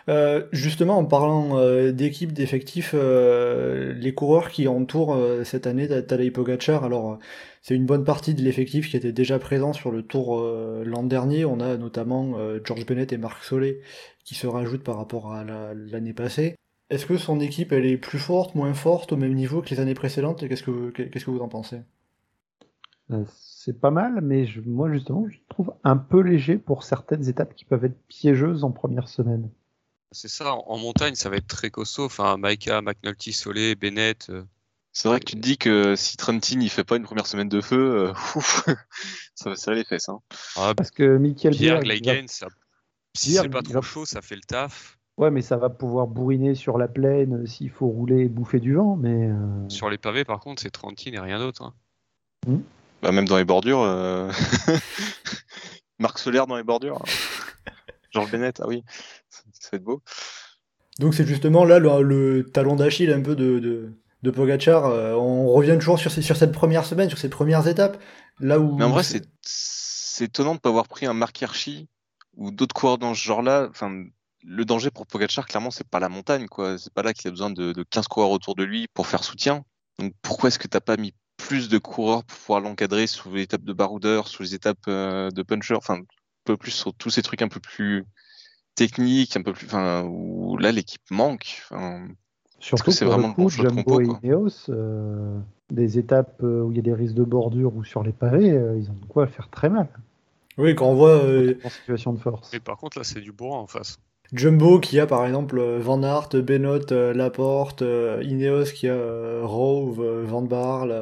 [0.09, 6.31] Euh, justement, en parlant euh, d'équipe, d'effectifs, euh, les coureurs qui entourent cette année Tadej
[6.31, 7.19] Pogacar, alors
[7.61, 10.41] c'est une bonne partie de l'effectif qui était déjà présent sur le Tour
[10.85, 11.45] l'an dernier.
[11.45, 13.81] On a notamment George Bennett et Marc Solé
[14.25, 16.55] qui se rajoutent par rapport à l'année la, passée.
[16.89, 19.79] Est-ce que son équipe elle est plus forte, moins forte, au même niveau que les
[19.79, 20.47] années précédentes?
[20.47, 21.81] Qu'est-ce que qu'est-ce que vous en pensez?
[23.63, 27.53] C'est pas mal, mais je, moi justement, je trouve un peu léger pour certaines étapes
[27.53, 29.51] qui peuvent être piégeuses en première semaine.
[30.11, 32.05] C'est ça, en, en, montagne, ça va être très costaud.
[32.05, 34.31] Enfin, Maika, McNulty, Solé, Bennett.
[34.31, 34.43] Euh...
[34.93, 37.49] C'est vrai que tu te dis que si Trentin il fait pas une première semaine
[37.49, 38.65] de feu, euh, ouf,
[39.35, 40.09] ça va serrer les fesses.
[40.09, 40.21] Hein.
[40.55, 42.47] Ah, Parce que Michael Pierre Gleigen, ça...
[43.15, 43.81] si c'est pas trop va...
[43.81, 44.97] chaud, ça fait le taf.
[45.17, 48.73] Ouais, mais ça va pouvoir bourriner sur la plaine s'il faut rouler et bouffer du
[48.73, 48.95] vent.
[48.95, 49.69] Mais euh...
[49.69, 51.61] Sur les pavés, par contre, c'est Trentin et rien d'autre.
[51.61, 51.73] Hein.
[52.47, 52.57] Mmh.
[53.01, 53.81] Bah, même dans les bordures.
[53.81, 54.31] Euh...
[55.99, 57.01] Marc Solaire dans les bordures.
[58.11, 58.83] Georges Bennett, ah oui,
[59.29, 60.01] ça va être beau.
[60.99, 64.85] Donc c'est justement là le, le talon d'Achille un peu de, de de Pogachar.
[64.85, 68.01] Euh, on revient toujours sur, sur cette première semaine, sur ces premières étapes.
[68.39, 71.87] Là où Mais en vrai, c'est c'est étonnant de pas avoir pris un Mark Hirschi
[72.35, 73.67] ou d'autres coureurs dans ce genre-là.
[73.69, 74.03] Enfin,
[74.43, 76.77] le danger pour Pogachar, clairement, c'est pas la montagne, quoi.
[76.77, 79.23] C'est pas là qu'il a besoin de, de 15 coureurs autour de lui pour faire
[79.23, 79.63] soutien.
[79.99, 83.63] Donc pourquoi est-ce que t'as pas mis plus de coureurs pour pouvoir l'encadrer sur l'étape
[83.63, 86.03] de baroudeur, sur les étapes euh, de puncher, enfin un
[86.45, 88.05] peu plus sur tous ces trucs un peu plus
[88.75, 91.61] techniques, un peu plus, enfin où là l'équipe manque.
[91.69, 92.07] Enfin,
[92.59, 94.05] Surtout que c'est vraiment le coup, Jumbo compo, et.
[94.05, 95.39] Ineos, euh,
[95.71, 98.51] des étapes euh, où il y a des risques de bordure ou sur les pavés,
[98.51, 99.87] euh, ils ont de quoi faire très mal
[100.57, 102.51] Oui, quand on voit euh, en situation de force.
[102.53, 103.99] Mais par contre, là, c'est du bourrin en face.
[104.33, 109.41] Jumbo qui a par exemple euh, Van Aert, Benoît, euh, Laporte, euh, Ineos qui a
[109.43, 110.93] Rove, Van Barle,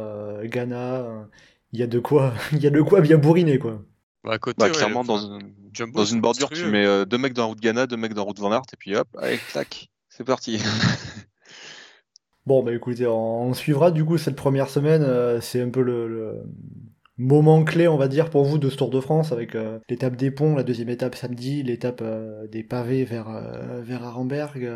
[0.45, 1.27] Ghana.
[1.71, 3.83] Il y a de quoi, il y a de quoi bien bourriner quoi.
[4.23, 5.39] Bah, à côté, Bah, ouais, clairement, dans, un-
[5.71, 8.13] Jumbo, dans une bordure, tu mets euh, deux mecs dans la route Ghana, deux mecs
[8.13, 10.59] dans la route Van Aert, et puis hop, allez, clac, c'est parti.
[12.45, 15.03] Bon bah écoutez, on, on suivra du coup cette première semaine.
[15.03, 16.43] euh, c'est un peu le, le
[17.19, 20.15] moment clé, on va dire, pour vous de ce Tour de France avec euh, l'étape
[20.15, 24.67] des ponts, la deuxième étape samedi, l'étape euh, des pavés vers euh, vers Arenberg.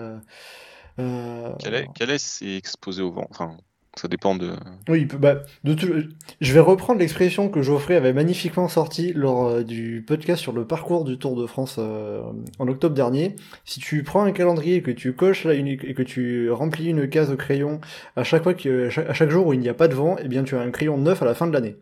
[0.98, 3.26] Calais, Calais s'est exposé au vent.
[3.32, 3.58] Enfin,
[3.96, 4.54] ça dépend de.
[4.90, 5.94] Oui, bah, de tout-
[6.42, 10.66] je vais reprendre l'expression que Geoffrey avait magnifiquement sortie lors euh, du podcast sur le
[10.66, 12.22] parcours du Tour de France euh,
[12.58, 13.36] en octobre dernier.
[13.66, 16.90] Si tu prends un calendrier et que tu coches là une, et que tu remplis
[16.90, 17.82] une case au crayon
[18.16, 20.28] à chaque fois que, à chaque, jour où il n'y a pas de vent, eh
[20.28, 21.76] bien tu as un crayon neuf à la fin de l'année.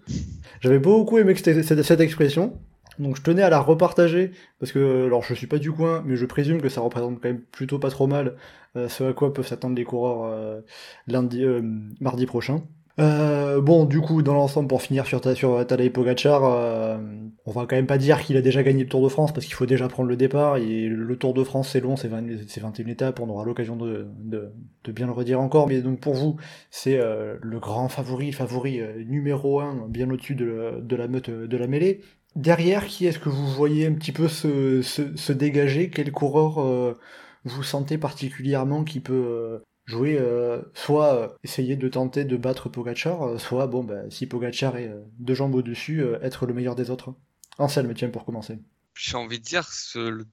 [0.59, 2.59] J'avais beaucoup aimé cette, expression.
[2.99, 6.17] Donc je tenais à la repartager parce que alors je suis pas du coin mais
[6.17, 8.35] je présume que ça représente quand même plutôt pas trop mal
[8.75, 10.61] ce à quoi peuvent s'attendre les coureurs euh,
[11.07, 11.61] lundi euh,
[11.99, 12.63] mardi prochain.
[12.99, 16.97] Euh, bon, du coup, dans l'ensemble, pour finir sur, ta, sur Tadej Pogacar, euh,
[17.45, 19.45] on va quand même pas dire qu'il a déjà gagné le Tour de France parce
[19.45, 20.57] qu'il faut déjà prendre le départ.
[20.57, 23.75] Et le Tour de France, c'est long, c'est 20 c'est 21 étapes, on aura l'occasion
[23.75, 24.51] de, de,
[24.83, 25.67] de bien le redire encore.
[25.67, 26.35] Mais donc pour vous,
[26.69, 31.29] c'est euh, le grand favori, favori euh, numéro 1, bien au-dessus de, de la meute
[31.29, 32.01] de la mêlée.
[32.35, 35.89] Derrière, qui est-ce que vous voyez un petit peu se, se, se dégager?
[35.89, 36.97] Quel coureur euh,
[37.43, 42.69] vous sentez particulièrement qui peut euh, jouer euh, soit euh, essayer de tenter de battre
[42.69, 46.89] Pogachar, euh, soit bon bah, si Pogachar est deux jambes au-dessus, être le meilleur des
[46.89, 47.13] autres.
[47.57, 48.59] Anselme, tiens pour commencer.
[48.95, 50.25] J'ai envie de dire, ce, le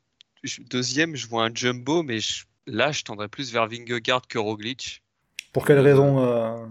[0.71, 5.03] deuxième, je vois un Jumbo, mais je- là, je tendrais plus vers Vingegaard que Roglic.
[5.53, 6.68] Pour quelle raison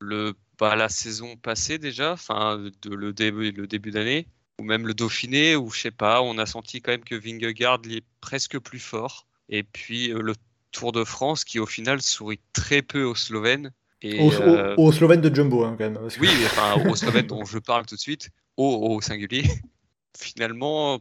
[0.00, 4.26] Le, bah, la saison passée déjà, enfin de, le début, le début d'année,
[4.60, 7.80] ou même le Dauphiné, où je sais pas, on a senti quand même que Vingegaard
[7.84, 9.27] il est presque plus fort.
[9.48, 10.34] Et puis euh, le
[10.70, 13.72] Tour de France qui au final sourit très peu aux Slovènes.
[14.02, 15.94] Et, au, euh, au- au Slovène de Jumbo hein, quand même.
[15.94, 19.42] parce que- oui, enfin aux Slovènes dont je parle tout de suite, au, au singulier.
[20.18, 21.00] Finalement,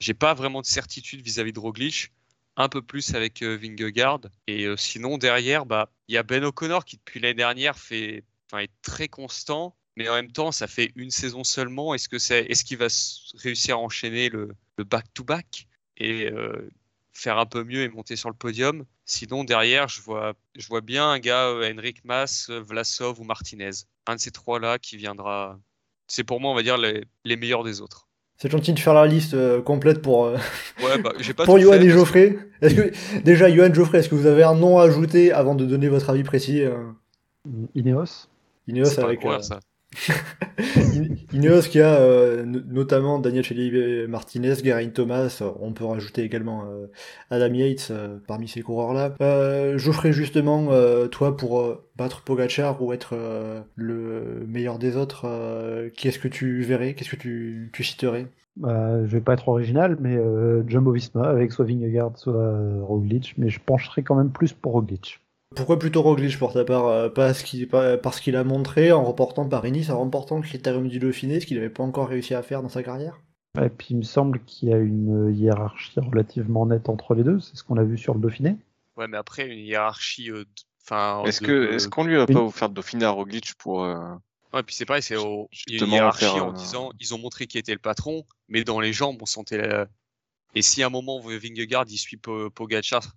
[0.00, 2.12] j'ai pas vraiment de certitude vis-à-vis de Roglic.
[2.58, 4.20] Un peu plus avec euh, Vingegaard.
[4.46, 8.24] Et euh, sinon, derrière, bah, il y a Ben O'Connor qui, depuis l'année dernière, fait,
[8.58, 9.76] est très constant.
[9.96, 11.92] Mais en même temps, ça fait une saison seulement.
[11.94, 12.86] Est-ce que c'est, est-ce qu'il va
[13.42, 15.66] réussir à enchaîner le, back-to-back?
[15.98, 16.70] Et euh,
[17.16, 20.80] faire un peu mieux et monter sur le podium Sinon, derrière, je vois, je vois
[20.80, 23.70] bien un gars, euh, Henrik Mas, euh, Vlasov ou Martinez.
[24.06, 25.58] Un de ces trois-là qui viendra.
[26.08, 28.08] C'est pour moi, on va dire, les, les meilleurs des autres.
[28.36, 30.36] C'est gentil de faire la liste euh, complète pour, euh,
[30.82, 32.38] Ouais, bah, pas pour tout Johan fait, et Geoffrey.
[32.60, 35.64] Est-ce que déjà Johan Geoffrey, est-ce que vous avez un nom à ajouter avant de
[35.64, 36.62] donner votre avis précis
[37.74, 38.28] Ineos
[38.66, 39.60] Ineos avec coureur, euh, ça.
[41.32, 46.22] Ineos qui a euh, no- notamment Daniel Felipe Martinez, Geraint Thomas, euh, on peut rajouter
[46.22, 46.86] également euh,
[47.30, 49.14] Adam Yates euh, parmi ces coureurs-là.
[49.20, 50.68] Euh, Geoffrey justement,
[51.08, 53.16] toi pour battre Pogachar ou être
[53.74, 58.26] le meilleur des autres, euh, qu'est-ce que tu verrais, qu'est-ce que tu, tu citerais?
[58.56, 60.16] Bah, je vais pas être original, mais
[60.66, 65.20] Jumbo Visma avec soit Vingegaard, soit Roglic, mais je pencherai quand même plus pour Roglic.
[65.56, 69.02] Pourquoi plutôt Roglic pour ta part euh, Parce qu'il pas- parce qu'il a montré en
[69.04, 72.42] remportant Paris-Nice, en remportant le Critérium du Dauphiné, ce qu'il n'avait pas encore réussi à
[72.42, 73.20] faire dans sa carrière?
[73.60, 77.40] Et puis il me semble qu'il y a une hiérarchie relativement nette entre les deux,
[77.40, 78.56] c'est ce qu'on a vu sur le Dauphiné.
[78.98, 80.30] Ouais, mais après, une hiérarchie.
[80.30, 80.44] euh,
[81.24, 82.34] Est-ce de- que est-ce qu'on lui a Oui.
[82.34, 83.96] pas offert de Dauphiné à Roglic pour euh,
[84.52, 85.48] Ouais, puis c'est pareil, c'est au...
[85.68, 88.92] une hiérarchie faire en disant ils ont montré qui était le patron, mais dans les
[88.92, 89.86] jambes, on sentait la...
[90.54, 93.14] Et si à un moment, Vingegaard, il suit Po- Pogacar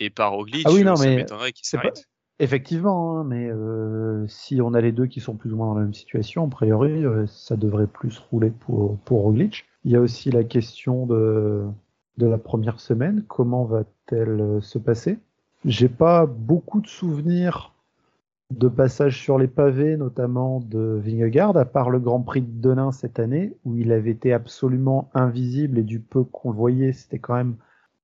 [0.00, 0.32] et Ah
[0.72, 2.08] oui, non, ça m'étonnerait qu'il pas- s'arrête.
[2.40, 5.74] Effectivement, hein, mais euh, si on a les deux qui sont plus ou moins dans
[5.74, 9.64] la même situation, a priori, euh, ça devrait plus rouler pour, pour Roglic.
[9.84, 11.64] Il y a aussi la question de,
[12.16, 13.24] de la première semaine.
[13.26, 15.18] Comment va-t-elle euh, se passer?
[15.64, 17.74] J'ai pas beaucoup de souvenirs
[18.54, 22.92] de passage sur les pavés, notamment de Vingegaard, à part le Grand Prix de Denain
[22.92, 27.18] cette année, où il avait été absolument invisible et du peu qu'on le voyait, c'était
[27.18, 27.56] quand même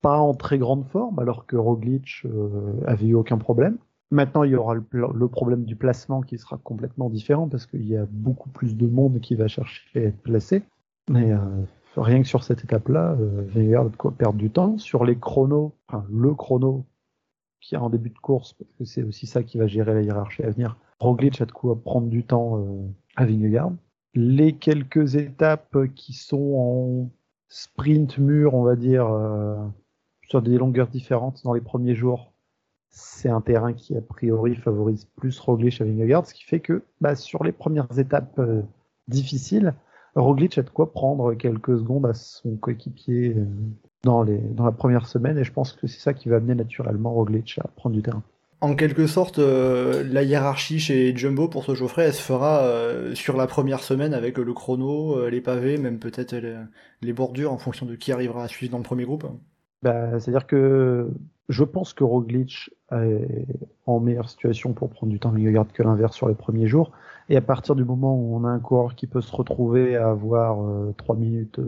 [0.05, 3.79] pas en très grande forme, alors que Roglic euh, avait eu aucun problème.
[4.11, 7.97] Maintenant, il y aura le, problème du placement qui sera complètement différent parce qu'il y
[7.97, 10.63] a beaucoup plus de monde qui va chercher à être placé.
[11.09, 11.39] Mais euh,
[11.97, 14.77] rien que sur cette étape-là, euh, Vingegaard quoi perdre du temps.
[14.77, 16.85] Sur les chronos, enfin, le chrono
[17.63, 20.03] qui est en début de course, parce que c'est aussi ça qui va gérer la
[20.03, 22.87] hiérarchie à venir, Roglic a de quoi prendre du temps euh,
[23.17, 23.73] à Vingegaard.
[24.13, 27.11] Les quelques étapes qui sont en
[27.49, 29.09] sprint mur, on va dire,
[30.35, 32.33] sur des longueurs différentes dans les premiers jours,
[32.91, 36.83] c'est un terrain qui a priori favorise plus Roglic à Vingegaard, ce qui fait que
[37.01, 38.63] bah, sur les premières étapes euh,
[39.07, 39.75] difficiles,
[40.17, 43.45] Roglic a de quoi prendre quelques secondes à son coéquipier euh,
[44.03, 47.61] dans, la première semaine, et je pense que c'est ça qui va amener naturellement Roglic
[47.63, 48.25] à prendre du terrain.
[48.61, 52.69] En quelque sorte, euh, la hiérarchie chez Jumbo pour ce Geoffrey, elle se fera
[53.15, 56.35] sur la première semaine avec le chrono, les pavés, même peut-être
[57.03, 59.27] les, bordures en fonction de qui arrivera à suivre dans le premier groupe.
[59.85, 61.11] Bah, C'est-à-dire que
[61.49, 63.47] je pense que Roglic est
[63.87, 66.91] en meilleure situation pour prendre du temps Vingegaard que l'inverse sur les premiers jours.
[67.29, 70.11] Et à partir du moment où on a un coureur qui peut se retrouver à
[70.11, 70.59] avoir
[70.97, 71.61] trois minutes,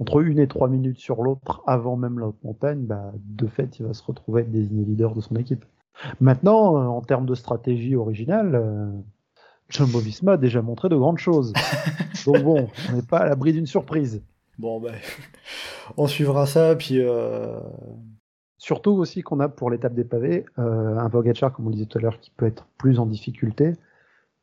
[0.00, 3.78] entre une et trois minutes sur l'autre avant même la haute montagne, bah, de fait,
[3.78, 5.64] il va se retrouver être désigné leader de son équipe.
[6.20, 8.90] Maintenant, euh, en termes de stratégie originale, euh,
[9.68, 11.52] Jumbo Visma a déjà montré de grandes choses.
[12.26, 14.22] Donc bon, on n'est pas à l'abri d'une surprise.
[14.60, 14.94] Bon, ben,
[15.96, 17.00] on suivra ça, puis...
[17.00, 17.58] Euh...
[18.58, 21.96] Surtout aussi qu'on a pour l'étape des pavés euh, un Pogacar, comme on disait tout
[21.96, 23.72] à l'heure, qui peut être plus en difficulté.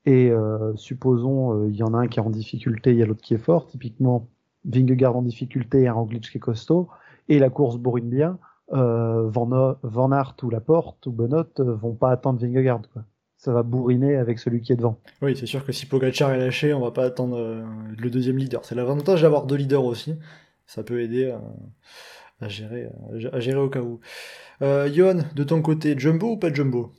[0.05, 3.05] Et euh, supposons, il y en a un qui est en difficulté, il y a
[3.05, 3.67] l'autre qui est fort.
[3.67, 4.27] Typiquement,
[4.65, 6.89] Vingegaard en difficulté et un Roglic qui est costaud.
[7.29, 7.77] Et la course
[8.73, 12.81] euh, Van, Van ou Laporte ou Benot euh, vont pas attendre Vingegaard.
[13.37, 14.99] Ça va bourriner avec celui qui est devant.
[15.21, 17.63] Oui, c'est sûr que si Pogacar est lâché, on va pas attendre euh,
[17.97, 18.65] le deuxième leader.
[18.65, 20.15] C'est l'avantage d'avoir deux leaders aussi.
[20.65, 21.41] Ça peut aider à,
[22.41, 22.89] à gérer,
[23.31, 23.99] à gérer au cas où.
[24.61, 26.91] Euh, Johan, de ton côté, Jumbo ou pas Jumbo?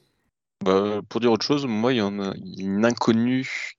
[0.64, 3.74] Bah, Pour dire autre chose, moi, il y en a une inconnue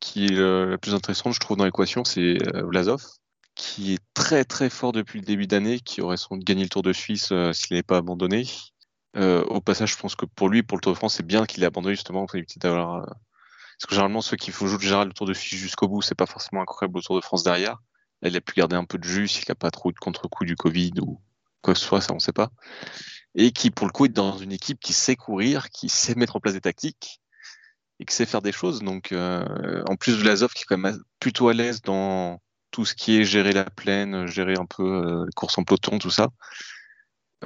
[0.00, 3.02] qui est la plus intéressante, je trouve, dans l'équation, c'est Vlasov
[3.58, 6.68] qui est très très fort depuis le début d'année, qui aurait sans doute gagné le
[6.68, 8.46] Tour de Suisse euh, s'il n'avait pas abandonné.
[9.18, 11.44] Euh, au passage, je pense que pour lui, pour le Tour de France, c'est bien
[11.44, 12.96] qu'il ait abandonné justement éviter d'avoir.
[12.96, 13.06] Euh...
[13.78, 16.62] Parce que généralement, ceux qui jouer le Tour de Suisse jusqu'au bout, c'est pas forcément
[16.62, 17.78] incroyable au Tour de France derrière.
[18.22, 20.44] Là, il a pu garder un peu de jus s'il n'a pas trop de contre-coup
[20.44, 21.20] du Covid ou
[21.62, 22.50] quoi que ce soit, ça on sait pas.
[23.34, 26.36] Et qui, pour le coup, est dans une équipe qui sait courir, qui sait mettre
[26.36, 27.20] en place des tactiques
[28.00, 28.80] et qui sait faire des choses.
[28.82, 32.94] Donc, euh, en plus, Vlasov qui est quand même plutôt à l'aise dans tout ce
[32.94, 36.28] qui est gérer la plaine, gérer un peu les courses en peloton, tout ça.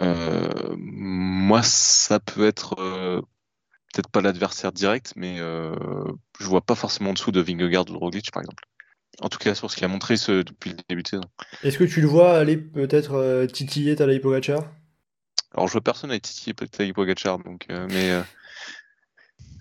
[0.00, 3.20] Euh, moi, ça peut être euh,
[3.92, 5.74] peut-être pas l'adversaire direct, mais euh,
[6.40, 8.64] je vois pas forcément en dessous de Vingegaard ou de Roglic, par exemple.
[9.20, 11.24] En tout cas, sur ce qu'il a montré ce, depuis le début de saison.
[11.62, 14.64] Est-ce que tu le vois aller peut-être euh, titiller Tadej Pogacar?
[15.54, 18.22] Alors, je vois personne aller titiller Tadej Pogacar, donc, mais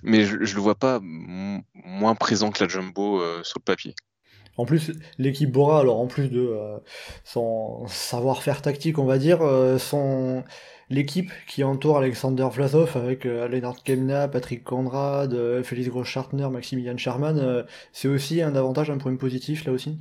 [0.04, 3.94] mais je, je le vois pas moins présent que la Jumbo sur le papier.
[4.58, 6.78] En plus, l'équipe Bora, alors en plus de euh,
[7.24, 10.44] son savoir-faire tactique, on va dire, euh, son
[10.92, 16.98] l'équipe qui entoure Alexander Vlasov avec euh, Lennart Kemna, Patrick Conrad, euh, Félix Groschartner, Maximilian
[16.98, 19.98] Charman, euh, c'est aussi un avantage, un point positif là aussi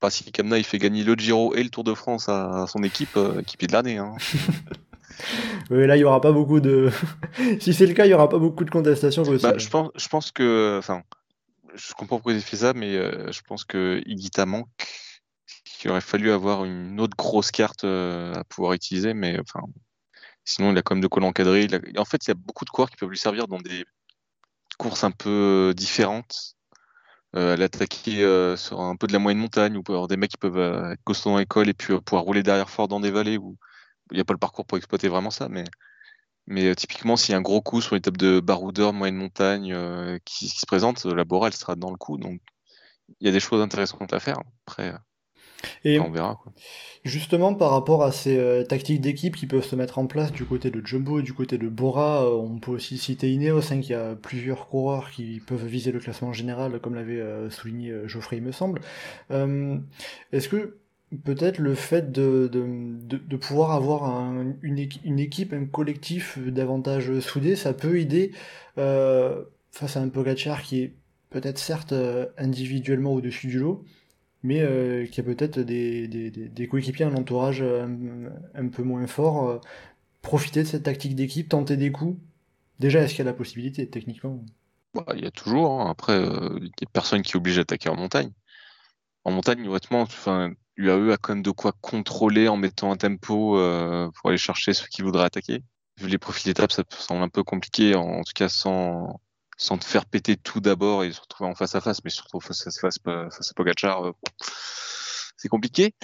[0.00, 2.82] Pas si Kemna il fait gagner le Giro et le Tour de France à, son
[2.82, 3.98] équipe, équipe de l'année.
[3.98, 4.16] Hein.
[5.70, 6.90] oui, là il y aura pas beaucoup de.
[7.60, 10.08] si c'est le cas, il y aura pas beaucoup de contestations bah, je pense, je
[10.08, 11.02] pense que, enfin
[11.74, 14.68] je comprends pourquoi il fait ça, mais euh, je pense que Igita manque.
[15.84, 19.66] Il aurait fallu avoir une autre grosse carte euh, à pouvoir utiliser, mais enfin,
[20.44, 21.66] sinon il a quand même de quoi l'encadrer.
[21.98, 23.84] En fait, il y a beaucoup de coureurs qui peuvent lui servir dans des
[24.78, 26.56] courses un peu euh, différentes.
[27.34, 28.18] L'attaquer
[28.58, 31.30] sur un peu de la moyenne montagne, ou avoir des mecs qui peuvent être costauds
[31.30, 33.56] dans l'école et puis pouvoir rouler derrière fort dans des vallées où
[34.10, 35.64] il n'y a pas le parcours pour exploiter vraiment ça, mais
[36.46, 39.72] mais euh, typiquement, s'il y a un gros coup sur l'étape de baroudeur, moyenne montagne
[39.72, 42.18] euh, qui, qui, se présente, la Bora, elle sera dans le coup.
[42.18, 42.40] Donc,
[43.20, 44.38] il y a des choses intéressantes à faire.
[44.66, 44.94] Après,
[45.84, 46.38] et on verra.
[46.42, 46.52] Quoi.
[47.04, 50.44] Justement, par rapport à ces euh, tactiques d'équipe qui peuvent se mettre en place du
[50.44, 53.80] côté de Jumbo et du côté de Bora, euh, on peut aussi citer Ineos, hein,
[53.80, 58.36] qui a plusieurs coureurs qui peuvent viser le classement général, comme l'avait euh, souligné Geoffrey,
[58.36, 58.80] il me semble.
[59.30, 60.78] Est-ce que
[61.24, 67.20] peut-être le fait de, de, de, pouvoir avoir un, une, une, équipe, un collectif davantage
[67.20, 68.32] soudé, ça peut aider
[68.78, 70.94] euh, face à un Pogacar qui est
[71.30, 71.94] peut-être certes
[72.36, 73.84] individuellement au-dessus du lot,
[74.42, 79.48] mais euh, qui a peut-être des, des, des coéquipiers, un entourage un, peu moins fort,
[79.48, 79.58] euh,
[80.20, 82.18] profiter de cette tactique d'équipe, tenter des coups.
[82.80, 84.42] Déjà, est-ce qu'il y a la possibilité, techniquement?
[84.94, 85.80] Bah, Il y a toujours.
[85.80, 85.90] Hein.
[85.90, 88.30] Après, euh, il y a personne qui oblige d'attaquer en montagne.
[89.24, 93.58] En montagne, honnêtement, enfin, UAE a quand même de quoi contrôler en mettant un tempo
[93.58, 95.62] euh, pour aller chercher ceux qui voudraient attaquer.
[95.98, 99.20] vu les profils d'étape, ça semble un peu compliqué, en tout cas sans,
[99.56, 102.40] sans te faire péter tout d'abord et se retrouver en face à face, mais surtout
[102.40, 104.12] face à face, face à Pogacar, euh,
[105.36, 105.94] c'est compliqué.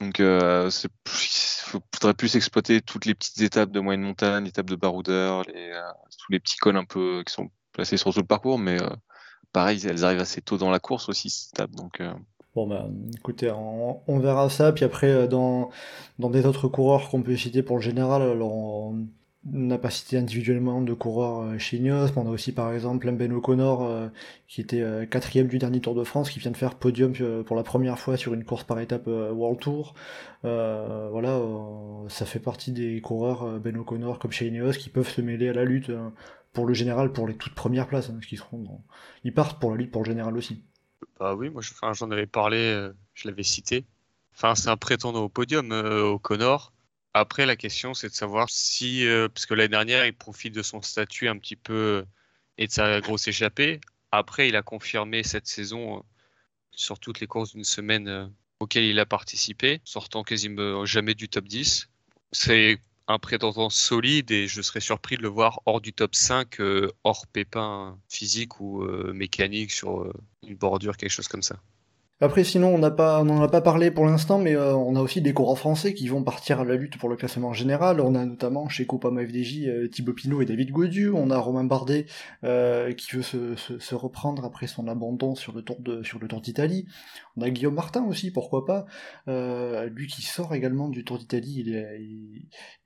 [0.00, 4.76] Donc, euh, il faudrait plus exploiter toutes les petites étapes de moyenne montagne, l'étape de
[4.76, 8.26] baroudeur, les, euh, tous les petits cols un peu qui sont placés sur tout le
[8.26, 8.90] parcours, mais euh,
[9.52, 11.70] pareil, elles arrivent assez tôt dans la course aussi, ces étapes.
[11.72, 12.12] Donc, euh,
[12.56, 12.88] Bon bah
[13.18, 15.70] écoutez, on, verra ça, puis après euh, dans,
[16.18, 19.06] des autres coureurs qu'on peut citer pour le général, alors on
[19.44, 23.12] n'a pas cité individuellement de coureurs euh, chez Ineos, mais on a aussi par exemple
[23.12, 24.08] Ben O'Connor euh,
[24.48, 27.12] qui était quatrième du dernier Tour de France, qui vient de faire podium
[27.44, 29.92] pour la première fois sur une course par étape World Tour.
[30.42, 31.38] Voilà,
[32.08, 35.52] ça fait partie des coureurs Ben O'Connor comme chez Ineos qui peuvent se mêler à
[35.52, 36.08] la lutte euh,
[36.54, 38.18] pour le général pour les toutes premières places, hein,
[39.24, 40.64] ils partent pour la lutte pour le général aussi.
[41.18, 43.84] Bah oui, moi j'en avais parlé, euh, je l'avais cité.
[44.34, 46.72] Enfin, c'est un prétendant au podium, euh, au Connor.
[47.14, 50.62] Après, la question c'est de savoir si, euh, parce que l'année dernière, il profite de
[50.62, 52.04] son statut un petit peu
[52.58, 53.80] et de sa grosse échappée.
[54.12, 56.04] Après, il a confirmé cette saison
[56.72, 61.44] sur toutes les courses d'une semaine auxquelles il a participé, sortant quasiment jamais du top
[61.46, 61.88] 10.
[62.32, 66.60] C'est un prétendant solide et je serais surpris de le voir hors du top 5,
[66.60, 71.56] euh, hors pépin physique ou euh, mécanique sur euh, une bordure, quelque chose comme ça.
[72.18, 75.34] Après, sinon, on n'en a pas parlé pour l'instant, mais euh, on a aussi des
[75.34, 78.00] coureurs français qui vont partir à la lutte pour le classement général.
[78.00, 81.10] On a notamment chez Copama FDJ euh, Thibaut Pinot et David Gaudu.
[81.10, 82.06] On a Romain Bardet
[82.42, 86.40] euh, qui veut se, reprendre après son abandon sur le Tour de, sur le Tour
[86.40, 86.86] d'Italie.
[87.36, 88.86] On a Guillaume Martin aussi, pourquoi pas.
[89.26, 92.00] Lui qui sort également du Tour d'Italie, il est,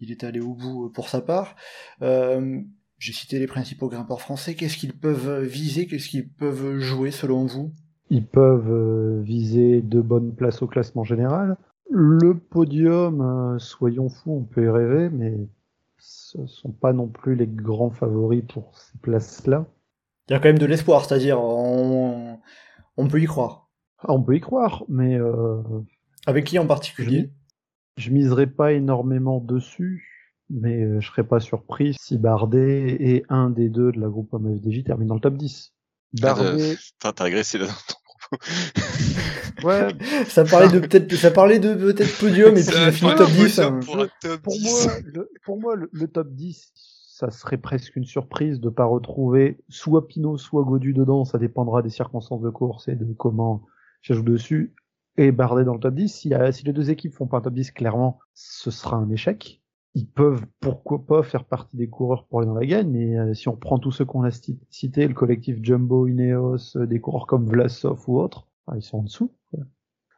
[0.00, 1.54] il, est allé au bout pour sa part.
[2.00, 4.56] J'ai cité les principaux grimpeurs français.
[4.56, 5.86] Qu'est-ce qu'ils peuvent viser?
[5.86, 7.72] Qu'est-ce qu'ils peuvent jouer selon vous?
[8.11, 11.57] Ils peuvent euh, viser de bonnes places au classement général.
[11.88, 15.35] Le podium, euh, soyons fous, on peut y rêver, mais
[15.99, 19.66] ce sont pas non plus les grands favoris pour ces places-là.
[20.29, 22.38] Il y a quand même de l'espoir, c'est-à-dire on,
[22.96, 23.68] on peut y croire.
[23.99, 25.62] Ah, on peut y croire, mais euh,
[26.27, 27.31] Avec qui en particulier?
[27.96, 33.68] je miserai pas énormément dessus, mais je serais pas surpris si Bardet et un des
[33.68, 35.75] deux de la groupe FDJ terminent dans le top 10.
[36.14, 37.99] Bardet, Putain, t'as régressé là dans ton propos.
[39.64, 39.88] ouais,
[40.28, 43.30] Ça parlait de peut-être, ça parlait de peut-être podium et puis il a fini top
[43.30, 43.58] 10.
[43.58, 43.80] hein.
[43.84, 44.62] Pour un top pour 10.
[44.86, 48.84] moi, le, pour moi, le, le top 10, ça serait presque une surprise de pas
[48.84, 51.24] retrouver soit Pinot, soit Godu dedans.
[51.24, 53.62] Ça dépendra des circonstances de course et de comment
[54.02, 54.74] j'ajoute dessus.
[55.16, 56.08] Et Bardet dans le top 10.
[56.08, 59.60] Si, si les deux équipes font pas un top 10, clairement, ce sera un échec.
[59.94, 62.90] Ils peuvent, pourquoi pas, faire partie des coureurs pour aller dans la gagne.
[62.90, 66.87] Mais euh, si on prend tous ceux qu'on a cités, le collectif Jumbo, Ineos, euh,
[66.87, 69.33] des coureurs comme Vlasov ou autres, ils sont en dessous.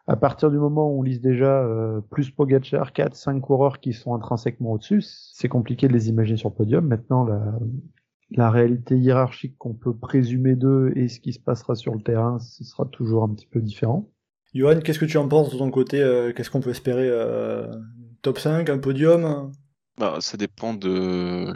[0.06, 3.92] À partir du moment où on lise déjà euh, plus Pogacar, 4, 5 coureurs qui
[3.92, 6.86] sont intrinsèquement au-dessus, c'est compliqué de les imaginer sur le podium.
[6.86, 7.58] Maintenant, la,
[8.32, 12.40] la réalité hiérarchique qu'on peut présumer d'eux et ce qui se passera sur le terrain,
[12.40, 14.10] ce sera toujours un petit peu différent.
[14.54, 17.08] Johan, qu'est-ce que tu en penses de ton côté euh, Qu'est-ce qu'on peut espérer
[18.22, 19.52] Top 5, un podium
[19.98, 21.54] Bah, ça dépend de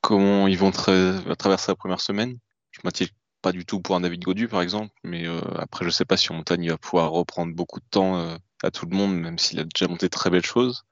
[0.00, 2.38] comment ils vont tra- traverser la première semaine.
[2.72, 5.90] Je m'inquiète pas du tout pour un David Godu, par exemple, mais euh, après, je
[5.90, 9.16] sais pas si montagne, va pouvoir reprendre beaucoup de temps euh, à tout le monde,
[9.16, 10.84] même s'il a déjà monté de très belles choses.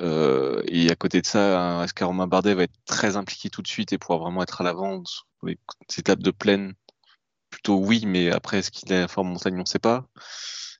[0.00, 3.68] Euh, et à côté de ça, est-ce qu'Aromain Bardet va être très impliqué tout de
[3.68, 5.58] suite et pouvoir vraiment être à l'avant sur les
[5.98, 6.74] étapes de plaine
[7.50, 10.06] Plutôt oui, mais après, est-ce qu'il est fort en montagne On ne sait pas.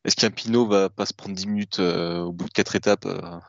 [0.04, 3.06] Est-ce qu'un Pinot va pas se prendre 10 minutes euh, au bout de quatre étapes
[3.06, 3.40] On ne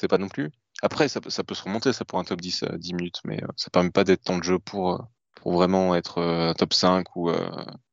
[0.00, 0.50] sait pas non plus.
[0.82, 3.20] Après, ça, peut- ça peut se remonter, ça pour un top 10 à 10 minutes,
[3.24, 4.98] mais euh, ça permet pas d'être dans le jeu pour, euh,
[5.36, 7.30] pour vraiment être euh, top 5 ou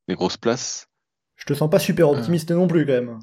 [0.08, 0.88] des grosses places.
[1.36, 3.20] Je te sens pas super optimiste non plus quand même.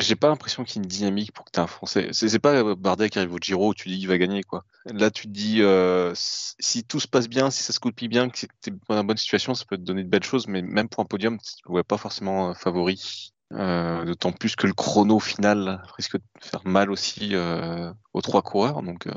[0.00, 2.08] J'ai pas l'impression qu'il y ait une dynamique pour que tu un Français.
[2.12, 4.42] C'est pas Bardet qui arrive au Giro où tu dis qu'il va gagner.
[4.42, 4.64] quoi.
[4.86, 8.30] Là, tu te dis, euh, si tout se passe bien, si ça se goupille bien,
[8.30, 10.62] que tu es dans la bonne situation, ça peut te donner de belles choses, mais
[10.62, 13.32] même pour un podium, tu ne vois pas forcément favori.
[13.52, 18.42] Euh, D'autant plus que le chrono final risque de faire mal aussi euh, aux trois
[18.42, 18.82] coureurs.
[18.82, 19.12] Donc, euh,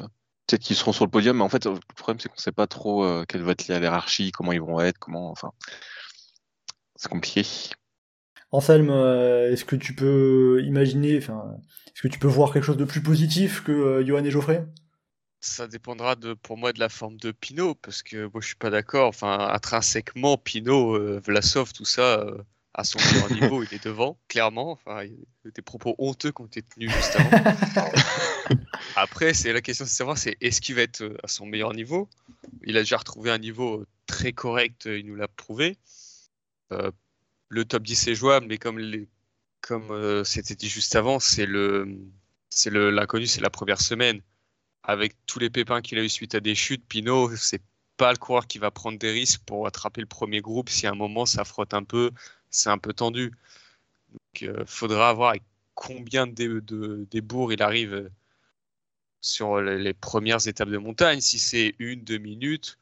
[0.48, 2.68] peut-être qu'ils seront sur le podium, mais en fait, le problème, c'est qu'on sait pas
[2.68, 5.32] trop euh, quelle va être la hiérarchie, comment ils vont être, comment.
[5.32, 5.52] Enfin,
[6.96, 7.46] c'est compliqué.
[8.52, 11.58] Anselme, euh, est-ce que tu peux imaginer, enfin,
[11.88, 14.66] est-ce que tu peux voir quelque chose de plus positif que euh, Johan et Geoffrey?
[15.42, 18.56] Ça dépendra de, pour moi de la forme de Pinot, parce que moi je suis
[18.56, 19.08] pas d'accord.
[19.10, 22.44] Enfin, intrinsèquement, Pinot, euh, Vlasov, tout ça, euh,
[22.76, 24.72] à son meilleur niveau, il est devant, clairement.
[24.72, 25.06] Enfin,
[25.44, 27.56] des propos honteux qui ont été tenus juste avant.
[28.96, 31.74] Après, c'est la question de savoir, c'est est-ce qu'il va être euh, à son meilleur
[31.74, 32.10] niveau?
[32.64, 35.78] Il a déjà retrouvé un niveau euh, très correct, euh, il nous l'a prouvé.
[36.72, 36.92] Euh,
[37.50, 39.08] le top 10 est jouable, mais comme les,
[39.62, 41.98] comme euh, c'était dit juste avant, c'est le,
[42.50, 44.22] c'est le l'inconnu, c'est la première semaine.
[44.84, 47.62] avec tous les pépins qu'il a eu suite à des chutes, Pinot, c'est
[47.98, 50.70] pas le coureur qui va prendre des risques pour attraper le premier groupe.
[50.70, 52.12] Si à un moment ça frotte un peu,
[52.56, 53.32] c'est un peu tendu.
[54.12, 55.36] Donc, il faudra voir
[55.74, 58.10] combien de, de, des bourgs il arrive
[59.22, 61.22] sur les premières étapes de montagne.
[61.22, 62.78] Si c'est une, deux minutes,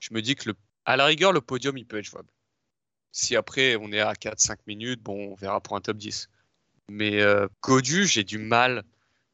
[0.00, 2.28] je me dis que le, à la rigueur, le podium, il peut être jouable.
[3.12, 6.28] Si après on est à 4-5 minutes, bon, on verra pour un top 10.
[6.88, 8.84] Mais euh, Godu, j'ai du mal.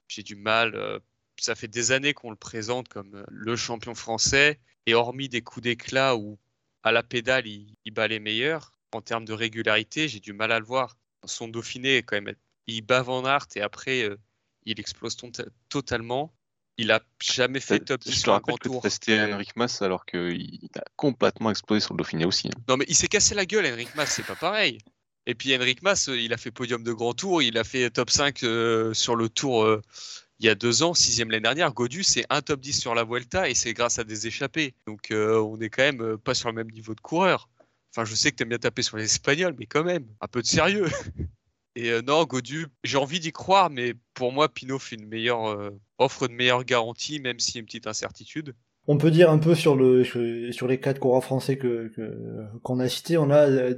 [0.09, 0.75] J'ai du mal.
[0.75, 0.99] Euh,
[1.37, 4.61] ça fait des années qu'on le présente comme euh, le champion français.
[4.87, 6.39] Et hormis des coups d'éclat où
[6.85, 10.59] à la pédale, il, bat les meilleurs, en termes de régularité, j'ai du mal à
[10.59, 10.97] le voir.
[11.25, 12.35] Son Dauphiné, quand même,
[12.67, 14.09] il bat Van Aert et après,
[14.67, 15.17] il explose
[15.69, 16.35] totalement.
[16.77, 18.83] Il a jamais fait top 10 sur un grand tour.
[18.89, 22.49] C'était Henrik Mas alors qu'il a complètement explosé sur le Dauphiné aussi.
[22.49, 22.61] Hein.
[22.69, 24.79] Non mais il s'est cassé la gueule Henrik Mas, c'est pas pareil.
[25.27, 28.11] Et puis Henrik Mas, il a fait podium de grand tour, il a fait top
[28.11, 29.81] 5 euh, sur le tour euh,
[30.41, 31.73] il y a deux ans, sixième l'année dernière.
[31.73, 34.75] Godu, c'est un top 10 sur la Vuelta et c'est grâce à des échappées.
[34.89, 37.49] Donc euh, on est quand même pas sur le même niveau de coureur.
[37.95, 40.27] Enfin, je sais que tu aimes bien taper sur les Espagnols, mais quand même, un
[40.27, 40.87] peu de sérieux.
[41.77, 45.47] Et euh, non, Godu, j'ai envie d'y croire, mais pour moi, Pinot fait une meilleure
[45.47, 48.55] euh, offre de meilleure garantie, même s'il y a une petite incertitude.
[48.89, 51.57] On peut dire un peu sur le sur les quatre coureurs français
[52.63, 53.75] qu'on a cités, on a euh,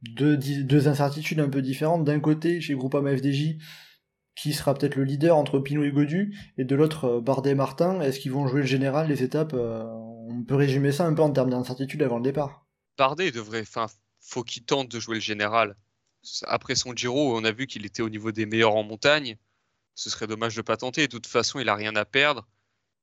[0.00, 2.04] deux, incertitudes un peu différentes.
[2.04, 3.56] D'un côté, chez Groupama FDJ,
[4.34, 8.00] qui sera peut-être le leader entre Pinot et Godu, et de l'autre, Bardet et Martin.
[8.00, 11.30] Est-ce qu'ils vont jouer le général, les étapes On peut résumer ça un peu en
[11.30, 12.63] termes d'incertitude avant le départ.
[12.96, 13.86] Bardet devrait, enfin,
[14.20, 15.76] faut qu'il tente de jouer le général
[16.46, 19.36] après son Giro, on a vu qu'il était au niveau des meilleurs en montagne.
[19.94, 21.02] Ce serait dommage de pas tenter.
[21.02, 22.46] De toute façon, il a rien à perdre.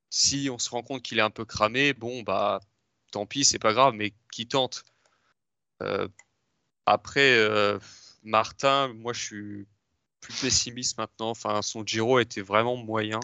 [0.09, 2.59] Si on se rend compte qu'il est un peu cramé, bon, bah,
[3.11, 4.83] tant pis, c'est pas grave, mais qui tente?
[5.83, 6.07] Euh,
[6.85, 7.79] Après, euh,
[8.23, 9.67] Martin, moi, je suis
[10.21, 11.29] plus pessimiste maintenant.
[11.29, 13.19] Enfin, son Giro était vraiment moyen.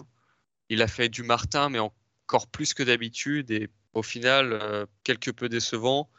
[0.70, 3.50] Il a fait du Martin, mais encore plus que d'habitude.
[3.50, 6.10] Et au final, euh, quelque peu décevant.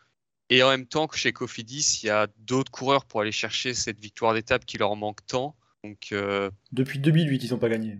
[0.50, 3.74] Et en même temps que chez Cofidis, il y a d'autres coureurs pour aller chercher
[3.74, 5.56] cette victoire d'étape qui leur manque tant.
[5.84, 8.00] Donc, euh, Depuis 2008, ils n'ont pas gagné.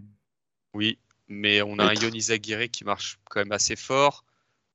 [0.74, 4.26] Oui, mais on a un Yonis Aguirre qui marche quand même assez fort.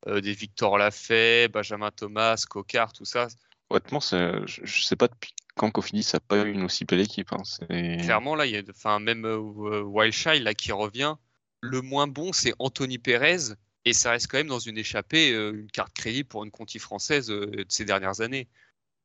[0.07, 3.29] Euh, des Victor Lafay, Benjamin Thomas, Cocard, tout ça.
[3.71, 7.33] Honnêtement, je ne sais pas depuis quand Cofidis n'a pas eu une aussi belle équipe.
[7.33, 7.43] Hein.
[7.69, 11.15] Clairement, là, il y a enfin, même euh, Wildchild là, qui revient.
[11.61, 13.55] Le moins bon, c'est Anthony Perez,
[13.85, 16.79] et ça reste quand même dans une échappée, euh, une carte crédit pour une Conti
[16.79, 18.49] française euh, de ces dernières années.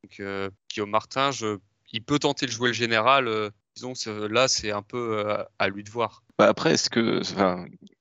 [0.04, 1.32] Donc, euh, Guillaume Martin,
[1.92, 3.52] il peut tenter de jouer le général.
[3.76, 3.94] disons
[4.30, 5.26] là, c'est un peu
[5.58, 6.24] à lui de voir.
[6.38, 7.22] Bah, après, est-ce que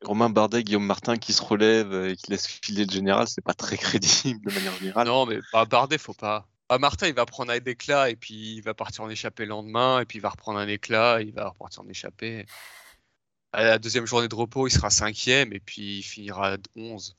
[0.05, 3.55] Romain Bardet, Guillaume Martin qui se relève et qui laisse filer le général, c'est pas
[3.55, 6.47] très crédible de manière générale Non, mais bah, Bardet, faut pas.
[6.79, 10.01] Martin, il va prendre un éclat et puis il va partir en échappée le lendemain,
[10.01, 12.47] et puis il va reprendre un éclat, il va repartir en échappée
[13.53, 17.17] à la deuxième journée de repos, il sera cinquième et puis il finira 11.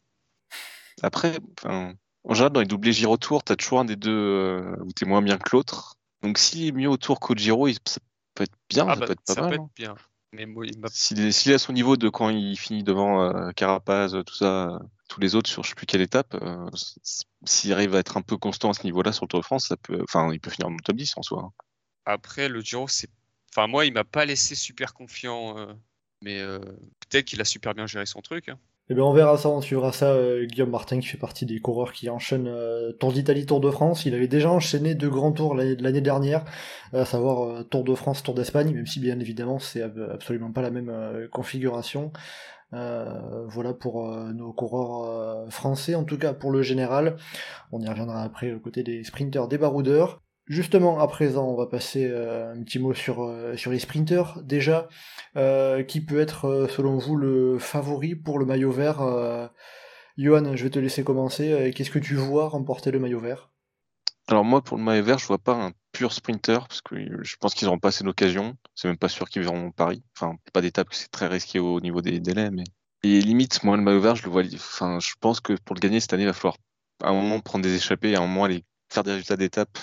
[1.02, 4.76] Après, en général, dans les doublés Giro Tour, tu as toujours un des deux euh,
[4.82, 5.96] où tu es moins bien que l'autre.
[6.22, 8.00] Donc s'il est mieux au tour qu'au Giro, ça
[8.36, 9.50] peut être bien, ah ça bah, peut être pas ça mal.
[9.50, 9.96] Peut être bien.
[10.32, 10.46] Mais
[10.92, 15.20] s'il, est, à son niveau de quand il finit devant euh, Carapaz, tout ça, tous
[15.20, 16.70] les autres sur je sais plus quelle étape, euh,
[17.46, 19.68] s'il arrive à être un peu constant à ce niveau-là sur le Tour de France,
[19.70, 21.46] ça peut, enfin, il peut finir dans le top 10 en soi.
[21.46, 21.64] Hein.
[22.06, 23.10] Après, le Giro, c'est,
[23.52, 25.56] enfin moi, il m'a pas laissé super confiant
[26.22, 28.50] mais euh, peut-être qu'il a super bien géré son truc.
[28.50, 28.58] Hein.
[28.92, 30.14] Eh bien, on verra ça, on suivra ça.
[30.14, 33.70] Euh, Guillaume Martin, qui fait partie des coureurs qui enchaînent euh, Tour d'Italie, Tour de
[33.70, 34.06] France.
[34.06, 36.44] Il avait déjà enchaîné deux grands tours l'année dernière,
[36.94, 40.72] à savoir Tour de France, Tour d'Espagne, même si bien évidemment c'est absolument pas la
[40.72, 42.12] même configuration.
[42.72, 47.18] voilà pour nos coureurs français, en tout cas pour le général.
[47.72, 50.20] On y reviendra après côté des sprinters, des baroudeurs.
[50.50, 54.42] Justement, à présent, on va passer euh, un petit mot sur, euh, les sprinters.
[54.42, 54.88] Déjà,
[55.38, 59.52] euh, qui peut être, selon vous, le favori pour le maillot vert
[60.18, 61.72] Johan, je vais te laisser commencer.
[61.76, 63.52] Qu'est-ce que tu vois remporter le maillot vert?
[64.28, 67.36] Alors moi, pour le maillot vert, je vois pas un pur sprinter, parce que je
[67.38, 68.58] pense qu'ils n'auront pas assez d'occasion.
[68.74, 70.04] C'est même pas sûr qu'ils verront Paris.
[70.18, 72.64] Enfin, pas d'étape, c'est très risqué au niveau des délais, mais...
[73.04, 74.44] Et limite, moi, le maillot vert, je le vois...
[74.56, 76.58] Enfin, je pense que pour le gagner cette année, il va falloir
[77.04, 79.78] à un moment prendre des échappées et à un moment aller faire des résultats d'étape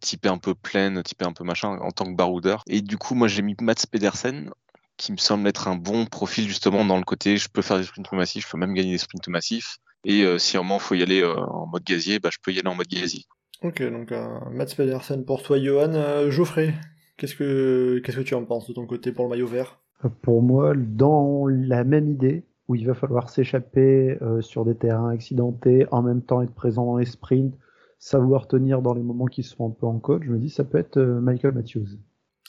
[0.00, 2.62] typé un peu pleine, typé un peu machin, en tant que baroudeur.
[2.66, 4.50] Et du coup, moi, j'ai mis Mats Pedersen,
[4.96, 7.84] qui me semble être un bon profil justement dans le côté je peux faire des
[7.84, 9.76] sprints massifs, je peux même gagner des sprints massifs.
[10.04, 12.30] Et euh, si à un moment il faut y aller euh, en mode gazier, bah,
[12.32, 13.24] je peux y aller en mode gazier.
[13.62, 14.12] Ok, donc
[14.52, 16.30] Mats Pedersen pour toi, Johan.
[16.30, 16.74] Geoffrey,
[17.16, 19.80] qu'est-ce que qu'est-ce que tu en penses de ton côté pour le maillot vert?
[20.20, 25.86] Pour moi, dans la même idée, où il va falloir s'échapper sur des terrains accidentés,
[25.90, 27.54] en même temps être présent dans les sprints,
[27.98, 30.64] savoir tenir dans les moments qui sont un peu en code, je me dis ça
[30.64, 31.86] peut être euh, Michael Matthews.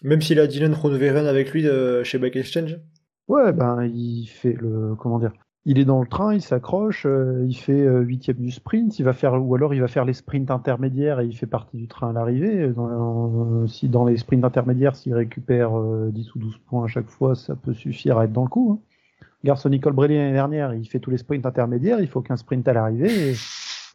[0.04, 2.80] Même s'il a Dylan Groenewegen avec lui euh, chez Back Exchange
[3.28, 5.34] Ouais, ben il fait le comment dire.
[5.70, 9.04] Il est dans le train, il s'accroche, euh, il fait euh, huitième du sprint, il
[9.04, 11.90] va faire ou alors il va faire les sprints intermédiaires et il fait partie du
[11.90, 12.70] train à l'arrivée.
[12.70, 16.88] Dans- euh, si dans les sprints intermédiaires, s'il récupère euh, 10 ou 12 points à
[16.88, 18.80] chaque fois, ça peut suffire à être dans le coup.
[18.80, 19.26] Hein.
[19.44, 22.38] Regarde son Nicole Brelli l'année dernière, il fait tous les sprints intermédiaires, il faut qu'un
[22.38, 23.34] sprint à l'arrivée et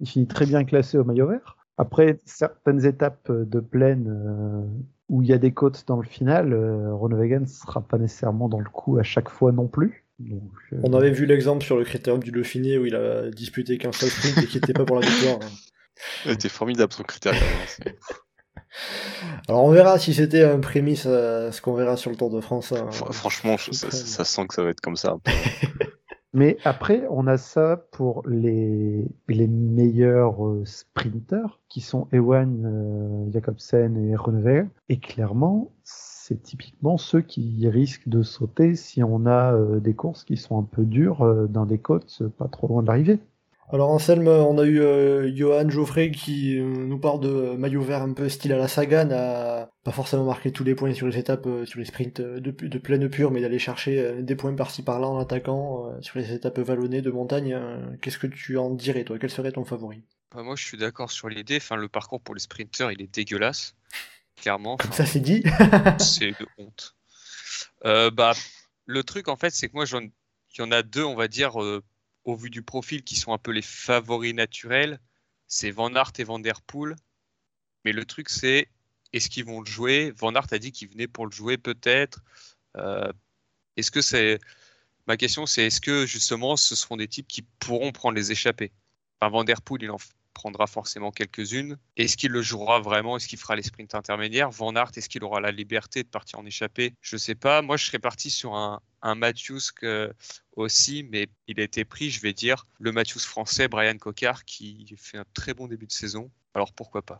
[0.02, 1.56] il finit très bien classé au maillot vert.
[1.78, 4.62] Après certaines étapes de plaine euh,
[5.08, 8.48] où il y a des côtes dans le final, euh, Ronewegen ne sera pas nécessairement
[8.50, 10.04] dans le coup à chaque fois non plus.
[10.18, 10.42] Donc,
[10.74, 13.90] euh, On avait vu l'exemple sur le critérium du Dauphiné où il a disputé qu'un
[13.92, 15.38] seul sprint et qui n'était pas pour la victoire.
[16.26, 17.34] C'était formidable son critère.
[17.66, 17.96] C'est-
[19.48, 22.40] Alors on verra si c'était un prémisse à ce qu'on verra sur le Tour de
[22.40, 22.72] France.
[22.72, 22.86] hein.
[22.90, 25.16] Fr- Franchement, je- ça, ça- ça sent que ça va être comme ça.
[26.34, 33.32] Mais après, on a ça pour les, les meilleurs euh, sprinters, qui sont Ewan, euh,
[33.32, 34.68] Jacobsen et Reneweg.
[34.88, 40.24] Et clairement, c'est typiquement ceux qui risquent de sauter si on a euh, des courses
[40.24, 43.18] qui sont un peu dures euh, dans des côtes pas trop loin de l'arrivée.
[43.70, 48.02] Alors Anselme, on a eu euh, Johan Geoffrey qui euh, nous parle de maillot vert
[48.02, 51.16] un peu style à la Sagan, à pas forcément marquer tous les points sur les
[51.16, 54.36] étapes, euh, sur les sprints euh, de, de pleine pure, mais d'aller chercher euh, des
[54.36, 57.54] points par-ci par-là en attaquant euh, sur les étapes vallonnées de montagne.
[57.54, 59.18] euh, Qu'est-ce que tu en dirais toi?
[59.18, 60.02] Quel serait ton favori?
[60.34, 61.56] Bah, moi, je suis d'accord sur l'idée.
[61.56, 63.74] Enfin, le parcours pour les sprinters, il est dégueulasse.
[64.36, 64.76] Clairement.
[64.76, 65.42] Comme ça c'est dit.
[65.98, 66.94] c'est de honte.
[67.86, 68.32] Euh, bah,
[68.86, 71.28] le truc, en fait, c'est que moi, j'en- il y en a deux, on va
[71.28, 71.82] dire, euh,
[72.24, 75.00] au vu du profil, qui sont un peu les favoris naturels.
[75.46, 76.96] C'est Van Aert et Van Der Poel.
[77.84, 78.68] Mais le truc, c'est
[79.12, 80.12] est-ce qu'ils vont le jouer?
[80.16, 82.20] Van Aert a dit qu'il venait pour le jouer, peut-être.
[82.76, 83.12] Euh,
[83.76, 84.38] est-ce que c'est.
[85.06, 88.72] Ma question, c'est est-ce que justement, ce seront des types qui pourront prendre les échappées?
[89.20, 89.98] Enfin, Van Der Poel, il en
[90.32, 91.76] prendra forcément quelques-unes.
[91.96, 93.16] Est-ce qu'il le jouera vraiment?
[93.16, 94.50] Est-ce qu'il fera les sprints intermédiaires?
[94.50, 96.94] Van Aert, est-ce qu'il aura la liberté de partir en échappée?
[97.00, 97.62] Je sais pas.
[97.62, 99.60] Moi, je serais parti sur un, un Matthews
[100.56, 104.94] aussi, mais il a été pris, je vais dire, le Matthews français, Brian Cocard, qui
[104.96, 106.30] fait un très bon début de saison.
[106.54, 107.18] Alors pourquoi pas?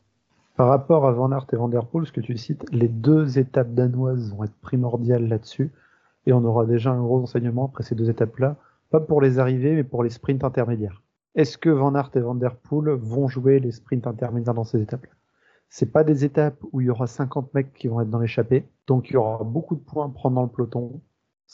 [0.57, 3.39] Par rapport à Van Aert et Van Der Poel, ce que tu cites, les deux
[3.39, 5.71] étapes danoises vont être primordiales là-dessus.
[6.27, 8.57] Et on aura déjà un gros enseignement après ces deux étapes-là.
[8.91, 11.03] Pas pour les arrivées, mais pour les sprints intermédiaires.
[11.35, 14.83] Est-ce que Van Aert et Van Der Poel vont jouer les sprints intermédiaires dans ces
[14.83, 15.15] étapes-là
[15.71, 18.69] C'est pas des étapes où il y aura 50 mecs qui vont être dans l'échappée.
[18.87, 21.01] Donc il y aura beaucoup de points à prendre dans le peloton.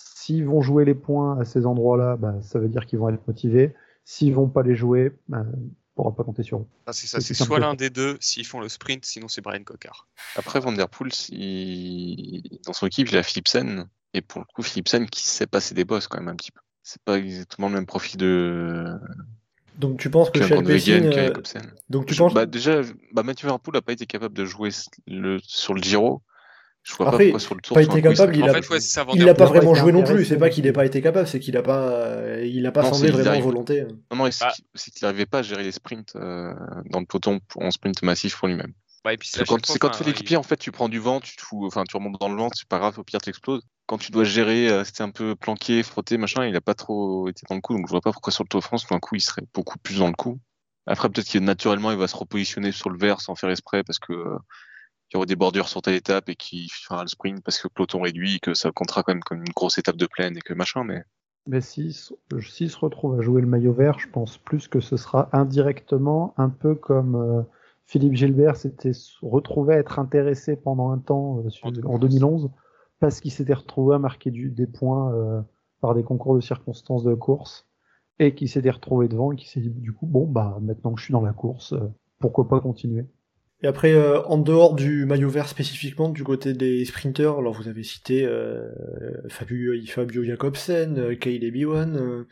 [0.01, 3.27] S'ils vont jouer les points à ces endroits-là, bah, ça veut dire qu'ils vont être
[3.27, 3.75] motivés.
[4.05, 5.71] S'ils vont pas les jouer, bah, on
[6.03, 6.67] pourra pas compter sur eux.
[6.87, 9.65] Ah, C'est ça, C'est soit l'un des deux s'ils font le sprint, sinon c'est Brian
[9.65, 10.07] Cocard.
[10.37, 13.89] Après, Van Der Poel, il- dans son équipe, il a Philipsen.
[14.15, 16.61] Et pour le coup, Philipsen qui sait passer des bosses quand même un petit peu.
[16.83, 18.95] C'est pas exactement le même profil de
[19.77, 20.39] Donc tu penses que
[21.19, 21.33] euh,
[21.91, 22.81] donc tu Je- penses bah, déjà,
[23.13, 24.71] bah, Mathieu Van Der Poel n'a pas été capable de jouer
[25.07, 26.23] le, sur le Giro.
[26.85, 27.75] Je vois Après, pas pourquoi sur le Tour.
[27.75, 29.45] pas été capable, il en a- fait, ouais, c'est ça, Van il Der n'a pas
[29.47, 30.25] vraiment joué non plus.
[30.25, 32.83] C'est pas qu'il n'ait pas été capable, c'est qu'il a pas, euh, il a pas
[32.83, 33.45] Non, semblé vraiment arrive.
[33.45, 33.85] volonté.
[34.11, 34.53] Non, non, c'est Ah.
[34.77, 36.55] qu'il- n'arrivait pas à gérer les sprints euh,
[36.91, 38.73] dans le peloton pour- en sprint massif pour lui-même.
[39.05, 41.43] Bah, C'est quand, fois, tu fais l'équipier, en fait, tu prends du vent, tu te
[41.43, 43.63] fous, enfin, tu remontes dans le vent, c'est pas grave, au pire, t'exploses.
[43.87, 47.29] Quand tu dois gérer, euh, c'était un peu planqué, frotté, machin, il a pas trop
[47.29, 48.93] été dans le coup, donc je vois pas pourquoi sur le Tour de France, tout
[48.95, 50.41] d'un coup, il serait beaucoup plus dans le coup.
[50.87, 53.99] Après, peut-être que naturellement, il va se repositionner sur le vert sans faire exprès parce
[53.99, 54.13] que
[55.11, 57.69] il y aurait des bordures sur telle étape et qu'il fera le sprint parce que
[57.69, 60.37] le peloton réduit, et que ça comptera quand même comme une grosse étape de plaine
[60.37, 61.05] et que machin, mais
[61.47, 65.29] Mais s'il se retrouve à jouer le maillot vert, je pense plus que ce sera
[65.33, 67.43] indirectement, un peu comme euh,
[67.87, 68.93] Philippe Gilbert s'était
[69.23, 72.51] retrouvé à être intéressé pendant un temps euh, sur- En en 2011,
[73.01, 75.41] parce qu'il s'était retrouvé à marquer du- des points euh,
[75.81, 77.67] par des concours de circonstances de course,
[78.19, 80.99] et qu'il s'était retrouvé devant et qui s'est dit du coup, bon, bah maintenant que
[81.01, 81.75] je suis dans la course,
[82.19, 83.07] pourquoi pas continuer
[83.63, 87.67] Et après, euh, en dehors du maillot vert spécifiquement, du côté des sprinters, alors vous
[87.67, 88.71] avez cité euh,
[89.29, 92.25] Fabio, Fabio Jacobsen, euh, Caleb Ewan, euh,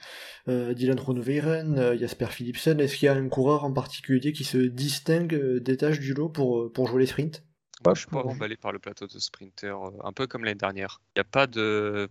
[0.48, 2.80] euh, Dylan Groenewegen, euh, Jasper Philipsen.
[2.80, 6.28] Est-ce qu'il y a un coureur en particulier qui se distingue, euh, détache du lot
[6.28, 7.44] pour, pour jouer les sprints?
[7.80, 10.58] Moi, je suis pas emballé par le plateau de sprinter, euh, un peu comme l'année
[10.58, 11.00] dernière.
[11.14, 12.08] Il n'y a pas de.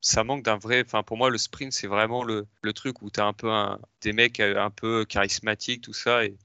[0.00, 0.82] Ça manque d'un vrai.
[0.84, 3.50] Enfin, pour moi, le sprint, c'est vraiment le, le truc où tu as un peu
[3.50, 6.24] un- des mecs un peu charismatiques, tout ça.
[6.26, 6.36] Et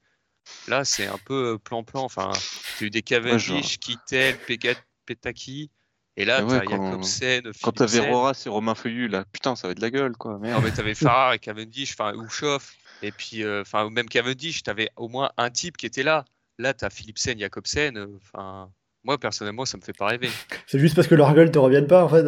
[0.68, 2.04] là, c'est un peu euh, plan-plan.
[2.04, 2.32] Enfin,
[2.78, 4.76] tu as eu des Cavendish, Kittel, Pegat-
[5.06, 5.70] Petaki.
[6.18, 8.00] Et là, ouais, as quand- Jacobsen, quand t'avais.
[8.10, 10.64] Roras et Romain Feuillu, là, putain, ça va être de la gueule, quoi, Non, merde.
[10.66, 12.76] mais t'avais Farrar et Cavendish, enfin, ou Schoff.
[13.02, 16.26] Et puis, euh, enfin, même Cavendish, t'avais au moins un type qui était là.
[16.58, 17.96] Là, t'as Philipsen, Jacobsen.
[17.98, 18.70] euh, Enfin,
[19.06, 20.30] moi, personnellement, ça me fait pas rêver.
[20.68, 22.24] C'est juste parce que leurs gueules te reviennent pas, en fait.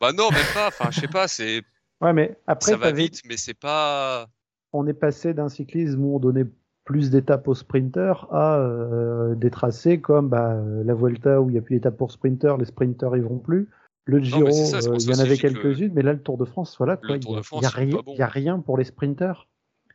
[0.00, 0.68] Bah non, même pas.
[0.68, 1.62] Enfin, je sais pas, c'est
[2.00, 4.26] Ouais, mais après, ça va vite, mais c'est pas.
[4.72, 6.46] on est passé d'un cyclisme où on donnait
[6.84, 11.52] plus d'étapes aux sprinters à euh, des tracés comme bah, euh, la Vuelta où il
[11.52, 13.68] n'y a plus d'étapes pour sprinters, les sprinters ils vont plus.
[14.06, 16.44] Le Giro, ça, euh, il y en avait que quelques-unes, mais là, le Tour de
[16.44, 18.12] France, voilà, il Tour y a- y a, rien, pas bon.
[18.12, 19.48] il y a rien pour les sprinters.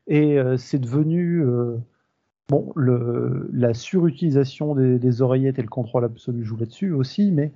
[0.07, 1.43] Et euh, c'est devenu
[2.47, 7.51] bon, le, la surutilisation des, des oreillettes et le contrôle absolu joue là-dessus aussi, mais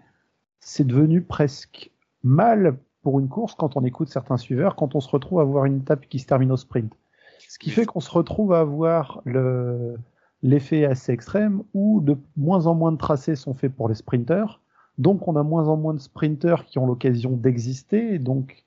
[0.59, 1.89] c'est devenu presque
[2.23, 5.65] mal pour une course quand on écoute certains suiveurs, quand on se retrouve à avoir
[5.65, 6.93] une étape qui se termine au sprint.
[7.49, 9.95] Ce qui fait qu'on se retrouve à avoir le,
[10.41, 14.59] l'effet assez extrême où de moins en moins de tracés sont faits pour les sprinters.
[14.97, 18.63] Donc on a moins en moins de sprinters qui ont l'occasion d'exister, et donc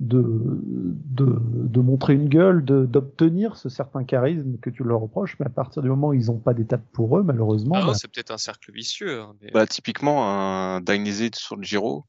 [0.00, 5.46] de, de, de montrer une gueule, d'obtenir ce certain charisme que tu leur reproches, mais
[5.46, 8.08] à partir du moment où ils n'ont pas d'étape pour eux, malheureusement, Ah bah, c'est
[8.10, 9.20] peut-être un cercle vicieux.
[9.20, 12.04] hein, mais- Bah, typiquement, un Dainese sur le Giro,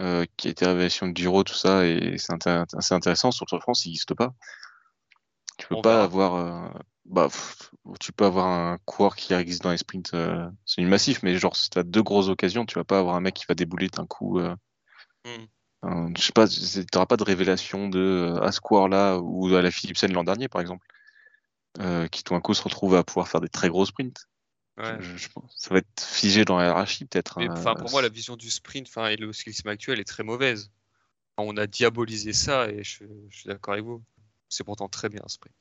[0.00, 2.32] euh, qui a été révélation de Giro, tout ça, et c'est
[2.92, 3.30] intéressant.
[3.32, 4.34] Sur le Tour de France, il n'existe pas.
[5.56, 6.04] Tu peux On pas verra.
[6.04, 6.34] avoir.
[6.34, 10.82] euh, bah, pff, tu peux avoir un coureur qui existe dans les sprints, euh, c'est
[10.82, 13.20] une massif, mais genre, si tu as deux grosses occasions, tu vas pas avoir un
[13.20, 14.38] mec qui va débouler d'un coup.
[14.40, 14.54] euh,
[15.82, 16.60] un- je sais pas, tu
[16.94, 20.48] n'auras pas de révélation de euh, à ce coureur-là ou à la Philipsen l'an dernier,
[20.48, 20.86] par exemple,
[22.10, 24.26] qui tout d'un coup se retrouve à pouvoir faire des très gros sprints.
[24.78, 24.96] Ouais.
[25.00, 27.38] Je- je pense- ça va être figé dans la hiérarchie, peut-être.
[27.38, 30.70] Hein, pour moi, la vision du sprint et le cyclisme actuel est très mauvaise.
[31.38, 34.02] On a diabolisé ça et je, je suis d'accord avec vous.
[34.48, 35.54] C'est pourtant très bien un sprint.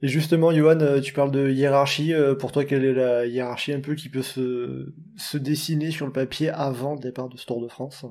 [0.00, 2.14] Et justement, Johan, euh, tu parles de hiérarchie.
[2.14, 6.06] euh, Pour toi, quelle est la hiérarchie un peu qui peut se, se dessiner sur
[6.06, 8.04] le papier avant le départ de ce Tour de France?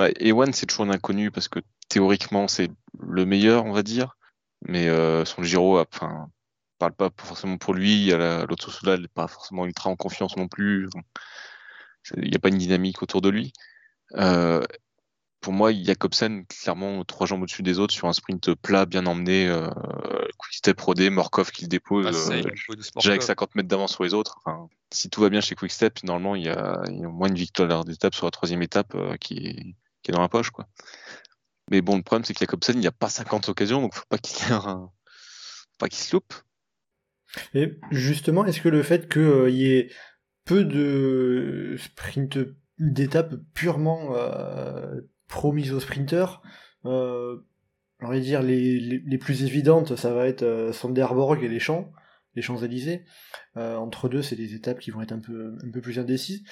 [0.00, 2.70] Ouais, Ewan, c'est toujours un inconnu parce que théoriquement, c'est
[3.00, 4.16] le meilleur, on va dire.
[4.62, 6.30] Mais euh, son Giro, enfin,
[6.78, 8.10] parle pas forcément pour lui.
[8.10, 10.88] L'autre Soudal n'est pas forcément ultra en confiance non plus.
[12.16, 13.52] Il n'y a pas une dynamique autour de lui.
[14.14, 14.62] Euh,
[15.40, 19.48] pour moi, Jacobsen, clairement, trois jambes au-dessus des autres sur un sprint plat, bien emmené.
[19.48, 19.68] Euh,
[20.36, 22.06] Quickstep rodé, Morkov qui le dépose.
[22.06, 23.20] Ah, euh, il déjà avec Morkov.
[23.20, 24.38] 50 mètres d'avance sur les autres.
[24.44, 27.12] Enfin, si tout va bien chez Quickstep, normalement, il y a, il y a au
[27.12, 29.62] moins une victoire d'étape sur la troisième étape euh, qui, est,
[30.02, 30.50] qui est dans la poche.
[30.50, 30.66] Quoi.
[31.70, 34.04] Mais bon, le problème, c'est a Jacobsen, il n'y a pas 50 occasions, donc faut
[34.08, 36.34] pas qu'il y ait un- faut pas qu'il se loupe.
[37.54, 39.90] Et justement, est-ce que le fait qu'il y ait
[40.46, 42.38] peu de sprint
[42.78, 44.14] d'étapes purement
[45.28, 46.42] promises aux sprinters,
[46.84, 47.38] euh,
[48.00, 51.48] j'ai envie de dire les, les, les plus évidentes, ça va être euh, Sonderborg et
[51.48, 51.92] les Champs,
[52.34, 53.04] les Champs-Élysées.
[53.56, 56.42] Euh, entre deux, c'est des étapes qui vont être un peu, un peu plus indécises.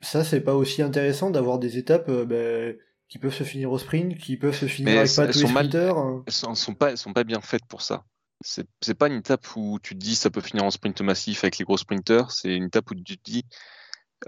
[0.00, 2.76] Ça, c'est pas aussi intéressant d'avoir des étapes euh, ben,
[3.08, 5.52] qui peuvent se finir au sprint, qui peuvent se finir Mais avec pas tous les
[5.52, 6.24] mal- hein.
[6.26, 8.04] Elles sont, sont pas, elles sont pas bien faites pour ça.
[8.44, 11.58] C'est pas une étape où tu te dis ça peut finir en sprint massif avec
[11.58, 12.32] les gros sprinters.
[12.32, 13.44] C'est une étape où tu te dis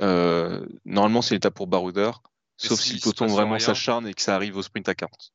[0.01, 4.23] euh, normalement c'est l'étape pour baroudeur, Mais sauf si le peloton vraiment s'acharne et que
[4.23, 5.33] ça arrive au sprint à 40.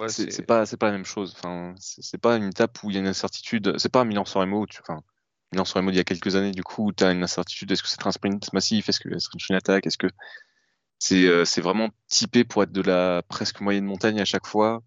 [0.00, 1.34] Ouais, c'est pas pas la même chose.
[1.36, 3.74] Enfin, c'est pas une étape où il y a une incertitude.
[3.78, 4.66] C'est pas un Milan San Remo.
[4.80, 5.02] Enfin,
[5.52, 7.70] Milan San Remo d'il y a quelques années, du coup, tu as une incertitude.
[7.70, 8.88] Est-ce que c'est un sprint massif?
[8.88, 10.08] Est-ce que c'est une attaque Est-ce que
[10.98, 14.82] c'est euh, c'est vraiment typé pour être de la presque moyenne montagne à chaque fois?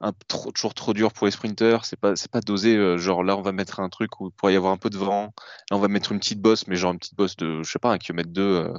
[0.00, 1.84] Un, trop, toujours trop dur pour les sprinters.
[1.84, 2.74] C'est pas c'est pas dosé.
[2.76, 4.88] euh, genre là, on va mettre un truc où il pourrait y avoir un peu
[4.88, 5.34] de vent.
[5.70, 7.78] Là, on va mettre une petite bosse, mais genre une petite bosse de je sais
[7.78, 8.72] pas un kilomètre 2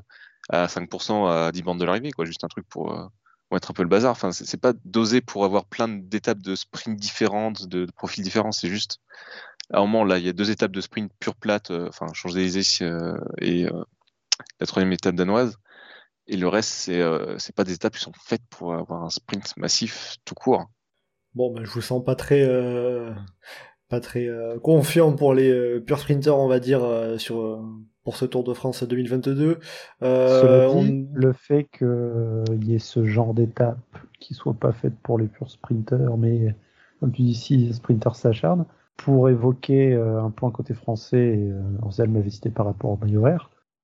[0.49, 2.25] à 5% à 10 bandes de l'arrivée, quoi.
[2.25, 3.05] Juste un truc pour euh,
[3.49, 4.11] pour mettre un peu le bazar.
[4.11, 8.51] Enfin, c'est pas dosé pour avoir plein d'étapes de sprint différentes, de, profils différents.
[8.51, 8.99] C'est juste,
[9.73, 12.07] à un moment, là, il y a deux étapes de sprint pure plate, euh, enfin,
[12.81, 13.83] euh, et euh,
[14.59, 15.57] la troisième étape danoise.
[16.27, 19.09] Et le reste, c'est euh, c'est pas des étapes qui sont faites pour avoir un
[19.09, 20.69] sprint massif tout court.
[21.33, 23.11] Bon, ben, je vous sens pas très, euh,
[23.87, 27.61] pas très euh, confiant pour les euh, pure sprinters, on va dire, euh, sur, euh,
[28.03, 29.59] pour ce Tour de France 2022.
[30.03, 33.79] Euh, on- le fait qu'il y ait ce genre d'étape
[34.19, 36.55] qui soit pas faite pour les purs sprinters, mais
[36.99, 38.65] comme tu dis, si les sprinters s'acharnent,
[38.97, 43.25] pour évoquer euh, un point côté français, euh, Orzel m'avait cité par rapport au maillot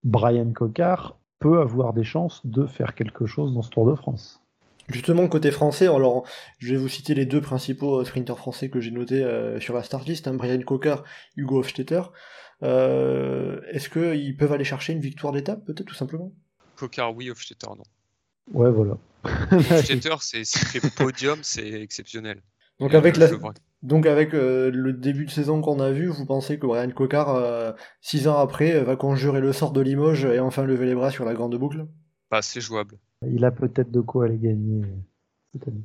[0.04, 4.45] Brian Cocard peut avoir des chances de faire quelque chose dans ce Tour de France.
[4.90, 6.28] Justement, côté français, alors
[6.60, 9.74] je vais vous citer les deux principaux euh, sprinters français que j'ai notés euh, sur
[9.74, 11.04] la start list, hein, Brian Cocard,
[11.36, 12.02] Hugo Hofstetter.
[12.64, 16.32] Euh, Est-ce qu'ils peuvent aller chercher une victoire d'étape, peut-être, tout simplement?
[16.76, 17.84] Cocard, oui, Hofstetter, non.
[18.54, 18.98] Ouais, voilà.
[19.52, 22.42] Hofstetter, c'est podium, c'est exceptionnel.
[22.80, 23.28] Donc Et, avec, euh, la...
[23.28, 26.68] je vois- Donc avec euh, le début de saison qu'on a vu, vous pensez que
[26.68, 27.72] Brian Cocard, euh,
[28.02, 31.26] six ans après, va conjurer le sort de Limoges et enfin lever les bras sur
[31.26, 31.88] la grande boucle?
[32.32, 32.98] Bah, c'est jouable.
[33.28, 34.84] Il a peut-être de quoi aller gagner
[35.54, 35.84] cette année.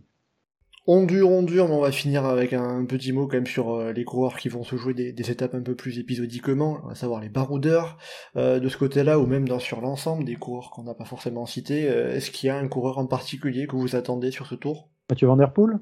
[0.86, 3.74] On dure, on dure, mais on va finir avec un petit mot quand même sur
[3.74, 6.95] euh, les coureurs qui vont se jouer des, des étapes un peu plus épisodiquement, à
[6.95, 7.99] savoir les baroudeurs.
[8.36, 11.45] Euh, de ce côté-là, ou même dans, sur l'ensemble des coureurs qu'on n'a pas forcément
[11.45, 14.55] cités, euh, est-ce qu'il y a un coureur en particulier que vous attendez sur ce
[14.55, 14.88] tour?
[15.11, 15.78] Mathieu Van Der Poel?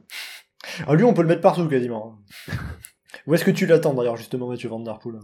[0.86, 2.18] Ah lui, on peut le mettre partout quasiment.
[3.26, 5.20] Où est-ce que tu l'attends d'ailleurs justement, Mathieu Van Der Poel?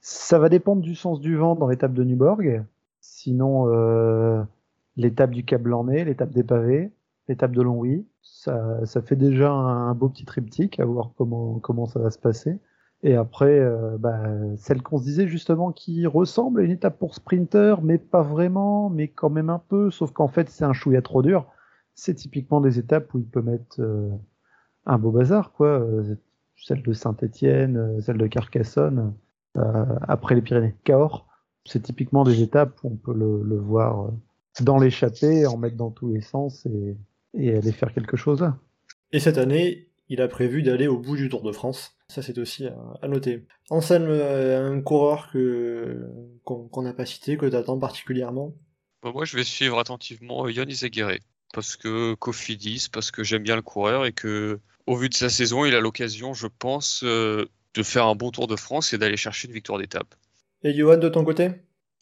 [0.00, 2.64] Ça va dépendre du sens du vent dans l'étape de Nyborg.
[3.00, 4.42] Sinon, euh,
[4.98, 6.92] l'étape du Cap Blanc-Nez, l'étape des pavés,
[7.28, 8.06] l'étape de Longwy.
[8.22, 12.18] Ça, ça fait déjà un, beau petit triptyque à voir comment, comment ça va se
[12.18, 12.58] passer.
[13.04, 14.20] Et après, euh, bah,
[14.56, 18.90] celle qu'on se disait justement qui ressemble à une étape pour sprinter, mais pas vraiment,
[18.90, 21.46] mais quand même un peu, sauf qu'en fait c'est un chouïa trop dur.
[21.94, 24.10] C'est typiquement des étapes où il peut mettre euh,
[24.84, 25.68] un beau bazar, quoi.
[25.68, 26.16] Euh,
[26.56, 29.14] celle de Saint-Étienne, celle de Carcassonne,
[29.54, 30.74] après les Pyrénées.
[30.82, 31.28] Cahors,
[31.64, 34.10] c'est typiquement des étapes où on peut le, le voir
[34.62, 36.96] dans l'échappée, en mettre dans tous les sens et,
[37.34, 38.58] et aller faire quelque chose là.
[39.12, 41.96] Et cette année, il a prévu d'aller au bout du Tour de France.
[42.08, 43.46] Ça, c'est aussi à, noter.
[43.70, 46.06] Anselme, euh, un coureur que
[46.44, 48.54] qu'on n'a pas cité, que tu attends particulièrement?
[49.02, 51.18] Bah, Moi, je vais suivre attentivement Yann Izaguirre.
[51.52, 55.30] Parce que Cofidis, parce que j'aime bien le coureur et que, au vu de sa
[55.30, 58.98] saison, il a l'occasion, je pense, euh, de faire un bon Tour de France et
[58.98, 60.14] d'aller chercher une victoire d'étape.
[60.62, 61.50] Et Johan, de ton côté?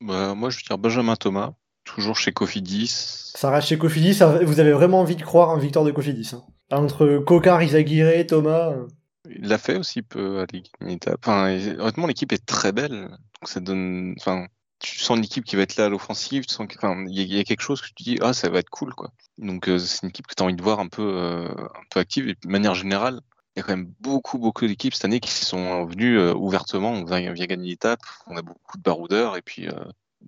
[0.00, 1.54] Bah, Moi, je veux dire Benjamin Thomas
[1.86, 3.32] toujours chez Cofidis.
[3.34, 6.32] Ça reste chez Cofidis, vous avez vraiment envie de croire en victoire de Cofidis.
[6.34, 6.42] Hein.
[6.70, 8.72] Entre Cocard, Isaguirre, Thomas.
[8.72, 8.86] Euh.
[9.30, 10.46] Il l'a fait aussi peu à
[10.80, 11.18] l'étape.
[11.22, 13.08] Enfin, honnêtement, l'équipe est très belle.
[13.42, 14.14] ça donne.
[14.20, 14.46] Enfin,
[14.78, 16.44] tu sens une équipe qui va être là à l'offensive.
[16.48, 19.10] il y, a quelque chose que tu dis, ah, ça va être cool, quoi.
[19.38, 21.84] Donc, euh, c'est une équipe que tu as envie de voir un peu, euh, un
[21.90, 22.28] peu active.
[22.28, 23.20] Et de manière générale,
[23.54, 26.92] il y a quand même beaucoup, beaucoup d'équipes cette année qui sont venues ouvertement.
[26.92, 28.00] On vient, gagner l'étape.
[28.26, 29.36] On a beaucoup de baroudeurs.
[29.36, 29.68] Et puis,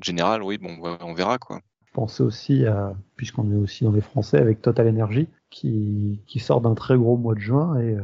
[0.03, 1.61] général, oui, bon, on verra quoi.
[1.86, 6.38] Je pensais aussi à, puisqu'on est aussi dans les Français, avec Total Energy, qui, qui
[6.38, 8.03] sort d'un très gros mois de juin et euh,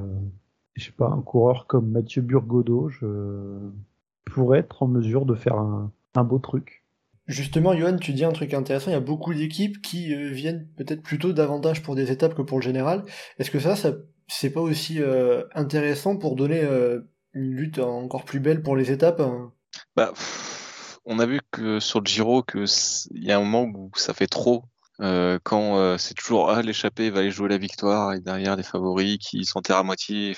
[0.74, 3.70] je sais pas, un coureur comme Mathieu Burgodeau, je
[4.24, 6.82] pourrais être en mesure de faire un, un beau truc.
[7.26, 8.90] Justement, Johan, tu dis un truc intéressant.
[8.90, 12.42] Il y a beaucoup d'équipes qui euh, viennent peut-être plutôt davantage pour des étapes que
[12.42, 13.04] pour le général.
[13.38, 13.92] Est-ce que ça, ça
[14.26, 16.62] c'est pas aussi euh, intéressant pour donner
[17.34, 19.52] une lutte encore plus belle pour les étapes hein?
[19.96, 20.12] Bah
[21.06, 22.64] on a vu que sur le Giro, que
[23.14, 24.64] il y a un moment où ça fait trop.
[25.00, 28.62] Euh, quand euh, c'est toujours ah l'échappée va aller jouer la victoire et derrière des
[28.62, 30.36] favoris qui s'enterrent à moitié,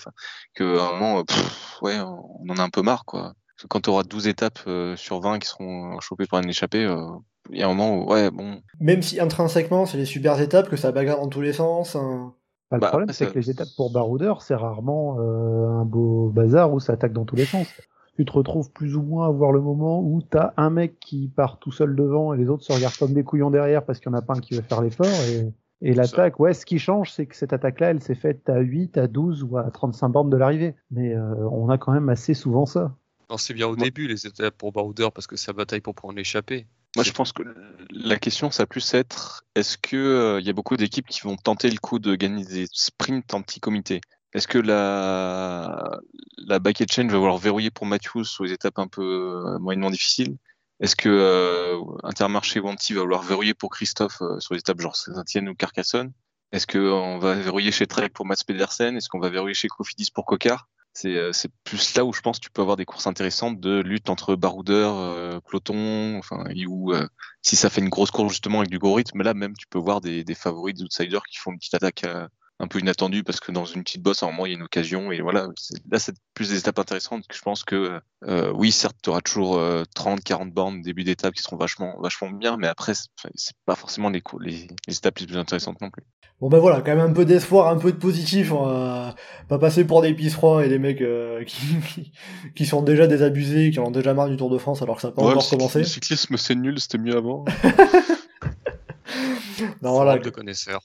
[0.55, 1.25] que à un moment
[1.83, 3.35] ouais on en a un peu marre quoi.
[3.69, 6.89] Quand tu auras 12 étapes euh, sur 20 qui seront chopées par une échappée,
[7.51, 8.63] il y a un moment où ouais bon.
[8.81, 11.95] Même si intrinsèquement c'est les super étapes que ça bagarre dans tous les sens.
[11.95, 12.33] Hein.
[12.71, 16.73] Bah, le bah, problème c'est que les étapes pour baroudeur c'est rarement un beau bazar
[16.73, 17.67] où ça attaque dans tous les sens
[18.17, 20.99] tu te retrouves plus ou moins à voir le moment où tu as un mec
[21.01, 24.01] qui part tout seul devant et les autres se regardent comme des couillons derrière parce
[24.01, 25.07] qu'il n'y en a pas un qui veut faire l'effort.
[25.07, 25.53] Et,
[25.83, 28.97] et l'attaque, ouais, ce qui change, c'est que cette attaque-là, elle s'est faite à 8,
[28.97, 30.75] à 12 ou à 35 bornes de l'arrivée.
[30.91, 32.97] Mais euh, on a quand même assez souvent ça.
[33.29, 36.15] Non, c'est bien au début, les étapes pour Baroudeur, parce que ça bataille pour prendre
[36.15, 36.67] l'échappée.
[36.95, 37.43] Moi, je pense que
[37.91, 41.21] la question, ça va plus être est-ce qu'il euh, il y a beaucoup d'équipes qui
[41.21, 44.01] vont tenter le coup de gagner des sprints en petit comité?
[44.37, 45.99] Est-ce que la,
[46.37, 46.61] la
[46.91, 50.37] chain va vouloir verrouiller pour Matthews sur les étapes un peu euh, moyennement difficiles?
[50.79, 54.95] Est-ce que euh, Intermarché Wanty va vouloir verrouiller pour Christophe euh, sur les étapes genre
[54.95, 56.13] Saint-Etienne ou Carcassonne?
[56.53, 58.95] Est-ce qu'on va verrouiller chez Trek pour Mats Pedersen?
[58.99, 62.45] Est-ce qu'on va verrouiller chez Cofidis pour Cocard c'est, plus là où je pense que
[62.45, 66.95] tu peux avoir des courses intéressantes de lutte entre baroudeurs, peloton, enfin, ou
[67.43, 69.79] si ça fait une grosse course justement avec du gros rythme, là même tu peux
[69.79, 72.07] voir des, des favoris, des outsiders qui font une petite attaque
[72.59, 74.59] un peu inattendu parce que dans une petite bosse, à un moment, il y a
[74.59, 75.13] une occasion.
[75.13, 75.49] Et voilà,
[75.91, 79.61] là, c'est plus des étapes intéressantes je pense que, euh, oui, certes, tu auras toujours
[79.95, 83.77] 30, euh, 40 bornes début d'étape qui seront vachement, vachement bien, mais après, c'est pas
[83.77, 86.03] forcément les, les, les, étapes les plus intéressantes non plus.
[86.41, 88.53] Bon, ben voilà, quand même un peu d'espoir, un peu de positif.
[88.53, 89.15] On va
[89.49, 92.13] pas passer pour des froids et des mecs euh, qui,
[92.55, 95.09] qui, sont déjà désabusés, qui ont déjà marre du Tour de France alors que ça
[95.09, 95.79] n'a pas encore commencé.
[95.81, 97.45] Le cyclisme, c'est nul, c'était mieux avant.
[99.83, 100.19] non, voilà.
[100.19, 100.83] de connaisseurs.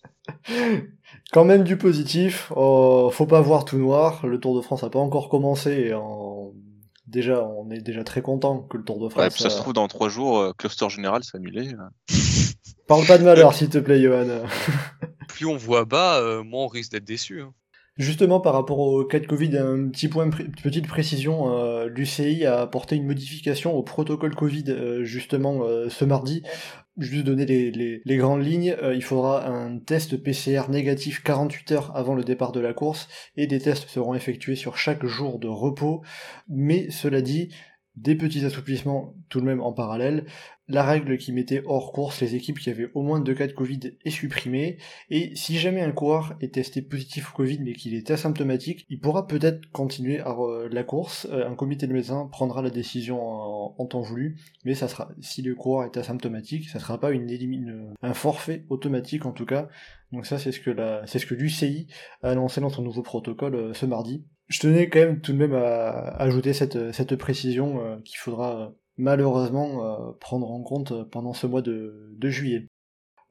[1.32, 2.52] Quand même du positif.
[2.56, 4.26] Oh, faut pas voir tout noir.
[4.26, 5.72] Le Tour de France a pas encore commencé.
[5.72, 5.94] Et
[7.12, 9.22] Déjà, on est déjà très content que le Tour de France.
[9.22, 11.68] Ouais, ça se trouve dans trois jours, euh, cluster général s'est annulé.
[12.88, 14.46] Parle pas de malheur, s'il te plaît, Johan.
[15.28, 17.42] Plus on voit bas, euh, moins on risque d'être déçu.
[17.42, 17.54] Hein.
[17.98, 22.62] Justement, par rapport au cas de Covid, un petit point, petite précision, euh, l'UCI a
[22.62, 26.44] apporté une modification au protocole Covid justement ce mardi
[27.02, 32.16] juste donner les, grandes lignes, euh, il faudra un test PCR négatif 48 heures avant
[32.16, 36.02] le départ de la course et des tests seront effectués sur chaque jour de repos.
[36.48, 37.50] Mais cela dit,
[37.96, 40.26] des petits assouplissements tout de même en parallèle.
[40.68, 43.52] La règle qui mettait hors course les équipes qui avaient au moins deux cas de
[43.52, 44.78] Covid est supprimée,
[45.10, 49.02] et si jamais un coureur est testé positif au Covid mais qu'il est asymptomatique, il
[49.02, 50.34] pourra peut-être continuer à
[50.72, 54.88] la course, euh, un comité de médecins prendra la décision en, temps voulu, mais ça
[54.88, 59.34] sera, si le coureur est asymptomatique, ça sera pas une, une un forfait automatique en
[59.34, 59.68] tout cas,
[60.14, 61.88] donc ça c'est ce que la, c'est ce que l'UCI
[62.24, 65.38] a annoncé dans son nouveau protocole euh, ce mardi je tenais quand même tout de
[65.38, 71.48] même à ajouter cette, précision euh, qu'il faudra malheureusement euh, prendre en compte pendant ce
[71.48, 72.68] mois de, juillet.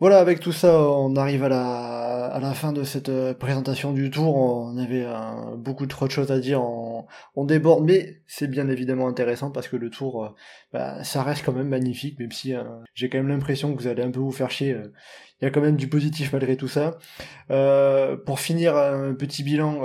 [0.01, 3.92] Voilà, avec tout ça, on arrive à la, à la fin de cette euh, présentation
[3.92, 4.34] du tour.
[4.36, 9.09] On avait euh, beaucoup trop de choses à dire, on, déborde, mais c'est bien évidemment
[9.09, 10.28] intéressant parce que le tour, euh,
[10.72, 12.55] bah, ça reste quand même magnifique, même si
[12.94, 14.76] j'ai quand même l'impression que vous allez un peu vous faire chier.
[15.40, 16.98] Il y a quand même du positif malgré tout ça.
[18.26, 19.82] pour finir, un petit bilan,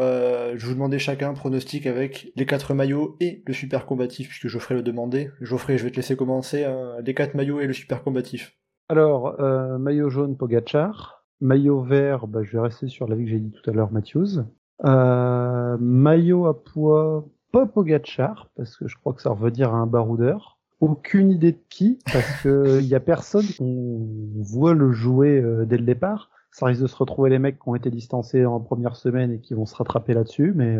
[0.55, 4.47] je vous demandais chacun un pronostic avec les quatre maillots et le super combatif, puisque
[4.47, 5.31] Geoffrey le demandait.
[5.41, 6.65] Geoffrey, je vais te laisser commencer.
[7.03, 8.55] les quatre maillots et le super combatif.
[8.87, 11.23] Alors, euh, maillot jaune, Pogachar.
[11.41, 13.91] Maillot vert, bah, je vais rester sur la vie que j'ai dit tout à l'heure,
[13.91, 14.43] Matthews.
[14.85, 19.87] Euh, maillot à poids, pas Pogachar, parce que je crois que ça veut dire un
[19.87, 20.59] baroudeur.
[20.81, 24.07] Aucune idée de qui, parce que il y a personne qu'on
[24.41, 26.29] voit le jouer euh, dès le départ.
[26.51, 29.39] Ça risque de se retrouver les mecs qui ont été distancés en première semaine et
[29.39, 30.77] qui vont se rattraper là-dessus, mais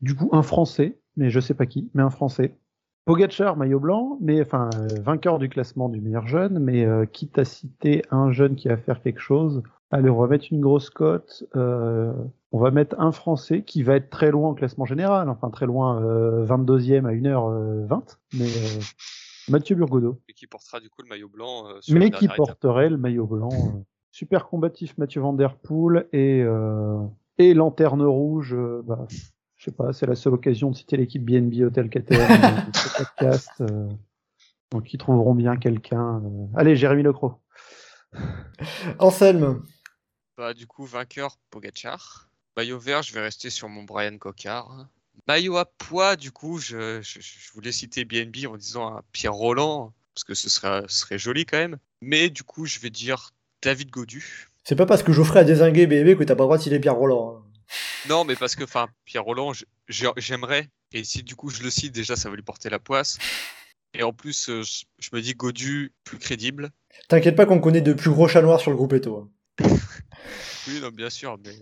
[0.00, 2.56] du coup un Français, mais je sais pas qui, mais un Français.
[3.10, 7.40] Pogacar, maillot blanc, mais enfin euh, vainqueur du classement du meilleur jeune, mais euh, quitte
[7.40, 10.90] à citer un jeune qui va faire quelque chose, allez, on va mettre une grosse
[10.90, 11.42] cote.
[11.56, 12.12] Euh,
[12.52, 15.66] on va mettre un Français qui va être très loin au classement général, enfin très
[15.66, 16.00] loin,
[16.44, 18.46] 22e à 1h20, mais
[19.48, 20.20] Mathieu Burgodeau.
[20.28, 21.64] Et qui portera du coup le maillot blanc.
[21.88, 23.48] mais qui porterait le maillot blanc.
[24.12, 26.44] super combatif Mathieu Van Der Poel et,
[27.38, 28.56] et lanterne rouge.
[28.84, 29.08] Bah,
[29.60, 32.96] je sais pas, c'est la seule occasion de citer l'équipe BNB Hotel KTM de ce
[32.96, 33.50] podcast.
[33.60, 33.88] Euh,
[34.70, 36.22] donc ils trouveront bien quelqu'un.
[36.24, 36.46] Euh.
[36.56, 37.34] Allez, Jérémy Lecro.
[38.98, 39.62] Anselme.
[40.38, 42.30] Bah, du coup, vainqueur Pogachar.
[42.56, 44.88] Maillot vert, je vais rester sur mon Brian Cocard.
[45.28, 47.02] Maillot à poids, du coup, je,
[47.52, 51.44] voulais citer BNB en disant un Pierre Roland, parce que ce serait, ce serait joli
[51.44, 51.76] quand même.
[52.00, 53.32] Mais du coup, je vais dire
[53.62, 54.48] David Godu.
[54.64, 56.80] C'est pas parce que Geoffrey a désingué BNB que t'as pas le droit de citer
[56.80, 57.36] Pierre Roland.
[57.36, 57.49] Hein.
[58.08, 59.52] Non, mais parce que, enfin, Pierre Roland,
[59.88, 60.68] j'aimerais.
[60.92, 63.18] Et si du coup je le cite, déjà, ça va lui porter la poisse.
[63.94, 64.62] Et en plus, euh,
[64.98, 66.70] je me dis Godu plus crédible.
[67.08, 69.16] T'inquiète pas qu'on connaît de plus gros chats noirs sur le groupe Eto.
[69.16, 69.30] Hein.
[70.68, 71.56] oui, non, bien sûr, mais.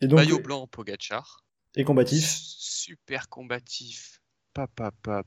[0.00, 0.18] Et donc...
[0.18, 1.42] Maillot blanc, Pogachar.
[1.74, 4.20] Et combatif Super combatif.
[4.54, 5.26] Pap, pap, pap.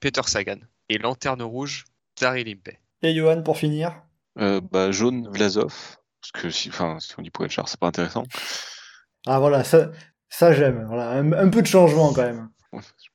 [0.00, 0.58] Peter Sagan.
[0.88, 1.84] Et lanterne rouge,
[2.20, 2.70] Dari Limpe.
[3.02, 4.02] Et Johan, pour finir?
[4.38, 5.96] Euh, bah, Jaune, Vlasov.
[6.20, 8.24] Parce que si, enfin, si on dit Pogachar, c'est pas intéressant.
[9.26, 9.90] Ah voilà, ça,
[10.28, 10.84] ça j'aime.
[10.86, 12.48] Voilà, un, peu de changement quand même.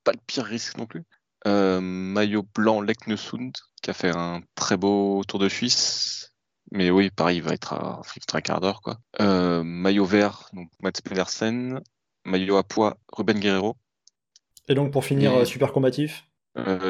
[0.04, 1.04] Pas le pire risque non plus.
[1.46, 3.52] Euh, maillot blanc Leknesund,
[3.82, 6.32] qui a fait un très beau Tour de Suisse.
[6.72, 8.02] Mais oui, pareil, il va être à
[8.34, 8.82] un quart d'heure.
[8.82, 8.98] Quoi.
[9.22, 11.80] Euh, maillot vert, donc Mats Pedersen.
[12.26, 13.78] Maillot à poids, Ruben Guerrero.
[14.68, 16.26] Et donc pour finir, super combatif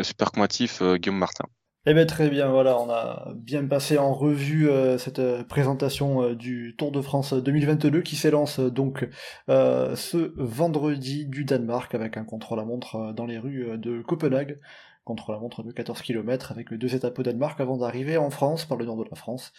[0.02, 1.46] Super combatif, Guillaume Martin.
[1.90, 6.22] Eh bien très bien, voilà, on a bien passé en revue euh, cette euh, présentation
[6.22, 9.08] euh, du Tour de France 2022 qui s'élance donc
[9.48, 14.60] ce vendredi du Danemark avec un contre-la-montre dans les rues de Copenhague,
[15.06, 18.84] contre-la-montre de 14 km avec deux étapes au Danemark avant d'arriver en France, par le
[18.84, 19.54] nord de la France,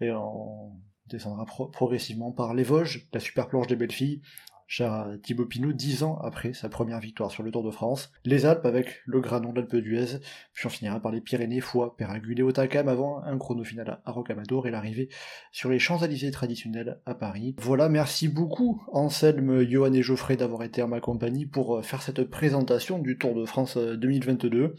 [0.00, 0.70] et on
[1.08, 4.22] descendra progressivement par les Vosges, la super planche des belles filles,
[4.66, 8.12] cher Thibaut Pinot, dix ans après sa première victoire sur le Tour de France.
[8.24, 10.20] Les Alpes avec le Granon d'Alpe d'Huez,
[10.52, 14.10] puis on finira par les Pyrénées, Foix, Péragude et Otakam avant un chrono final à
[14.10, 15.08] Rocamadour et l'arrivée
[15.52, 17.54] sur les Champs-Élysées traditionnels à Paris.
[17.58, 22.02] Voilà, merci beaucoup Anselme, Johan et Geoffrey d'avoir été en ma compagnie pour euh, faire
[22.02, 24.62] cette présentation du Tour de France 2022.
[24.62, 24.74] Euh,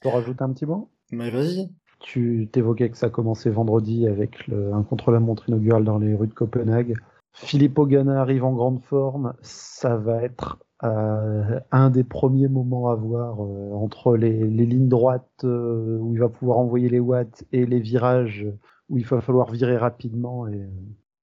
[0.00, 0.90] peux rajouter un petit mot?
[1.10, 1.68] Mais vas-y.
[2.00, 6.34] Tu t'évoquais que ça a commencé vendredi avec un contre-la-montre inaugural dans les rues de
[6.34, 6.94] Copenhague.
[7.42, 9.34] Philippe Ogana arrive en grande forme.
[9.42, 15.44] Ça va être euh, un des premiers moments à voir euh, entre les, lignes droites
[15.44, 18.46] euh, où il va pouvoir envoyer les watts et les virages
[18.88, 20.46] où il va falloir virer rapidement.
[20.48, 20.68] Et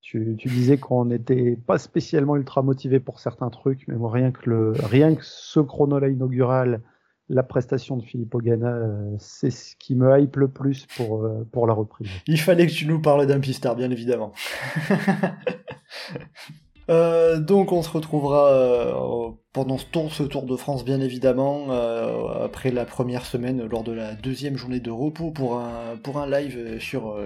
[0.01, 5.16] tu, disais qu'on n'était pas spécialement ultra motivé pour certains trucs, mais rien que rien
[5.16, 6.82] que ce chrono-là inaugural
[7.30, 11.47] la prestation de Philippe Ogana, euh, c'est ce qui me hype le plus pour, euh,
[11.51, 12.09] pour la reprise.
[12.28, 14.32] Il fallait que tu nous parles d'un pistard, bien évidemment.
[16.88, 19.34] Euh, donc on se retrouvera
[19.64, 24.58] tour, ce Tour de France bien évidemment, après la première semaine, lors de la deuxième
[24.58, 27.18] journée de repos pour un, live sur,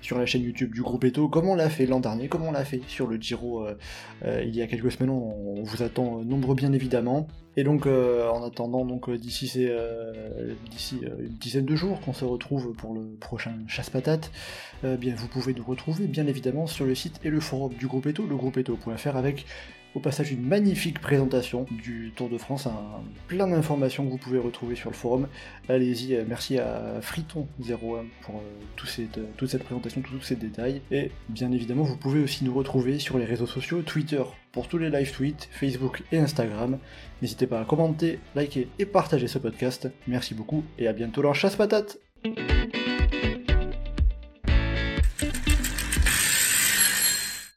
[0.00, 2.52] sur la chaîne YouTube du groupe Eto, comme on l'a fait l'an dernier, comme on
[2.52, 3.66] l'a fait sur le Giro
[4.24, 7.26] il y a quelques semaines, on vous attend nombreux bien évidemment.
[7.56, 10.54] Et donc, euh, en attendant, donc euh, d'ici euh,
[11.00, 14.30] une dizaine de jours qu'on se retrouve pour le prochain chasse-patate,
[14.82, 18.26] vous pouvez nous retrouver bien évidemment sur le site et le forum du groupe Eto,
[18.26, 19.46] le groupe Eto.fr avec
[19.94, 24.38] au passage une magnifique présentation du Tour de France, un, plein d'informations que vous pouvez
[24.38, 25.28] retrouver sur le forum.
[25.68, 28.40] Allez-y, euh, merci à Friton01 pour euh,
[28.76, 30.82] toute cette présentation, tous ces détails.
[30.90, 34.22] Et bien évidemment, vous pouvez aussi nous retrouver sur les réseaux sociaux, Twitter
[34.52, 36.78] pour tous les live tweets, Facebook et Instagram.
[37.22, 39.88] N'hésitez pas à commenter, liker et partager ce podcast.
[40.06, 41.98] Merci beaucoup et à bientôt dans Chasse Patate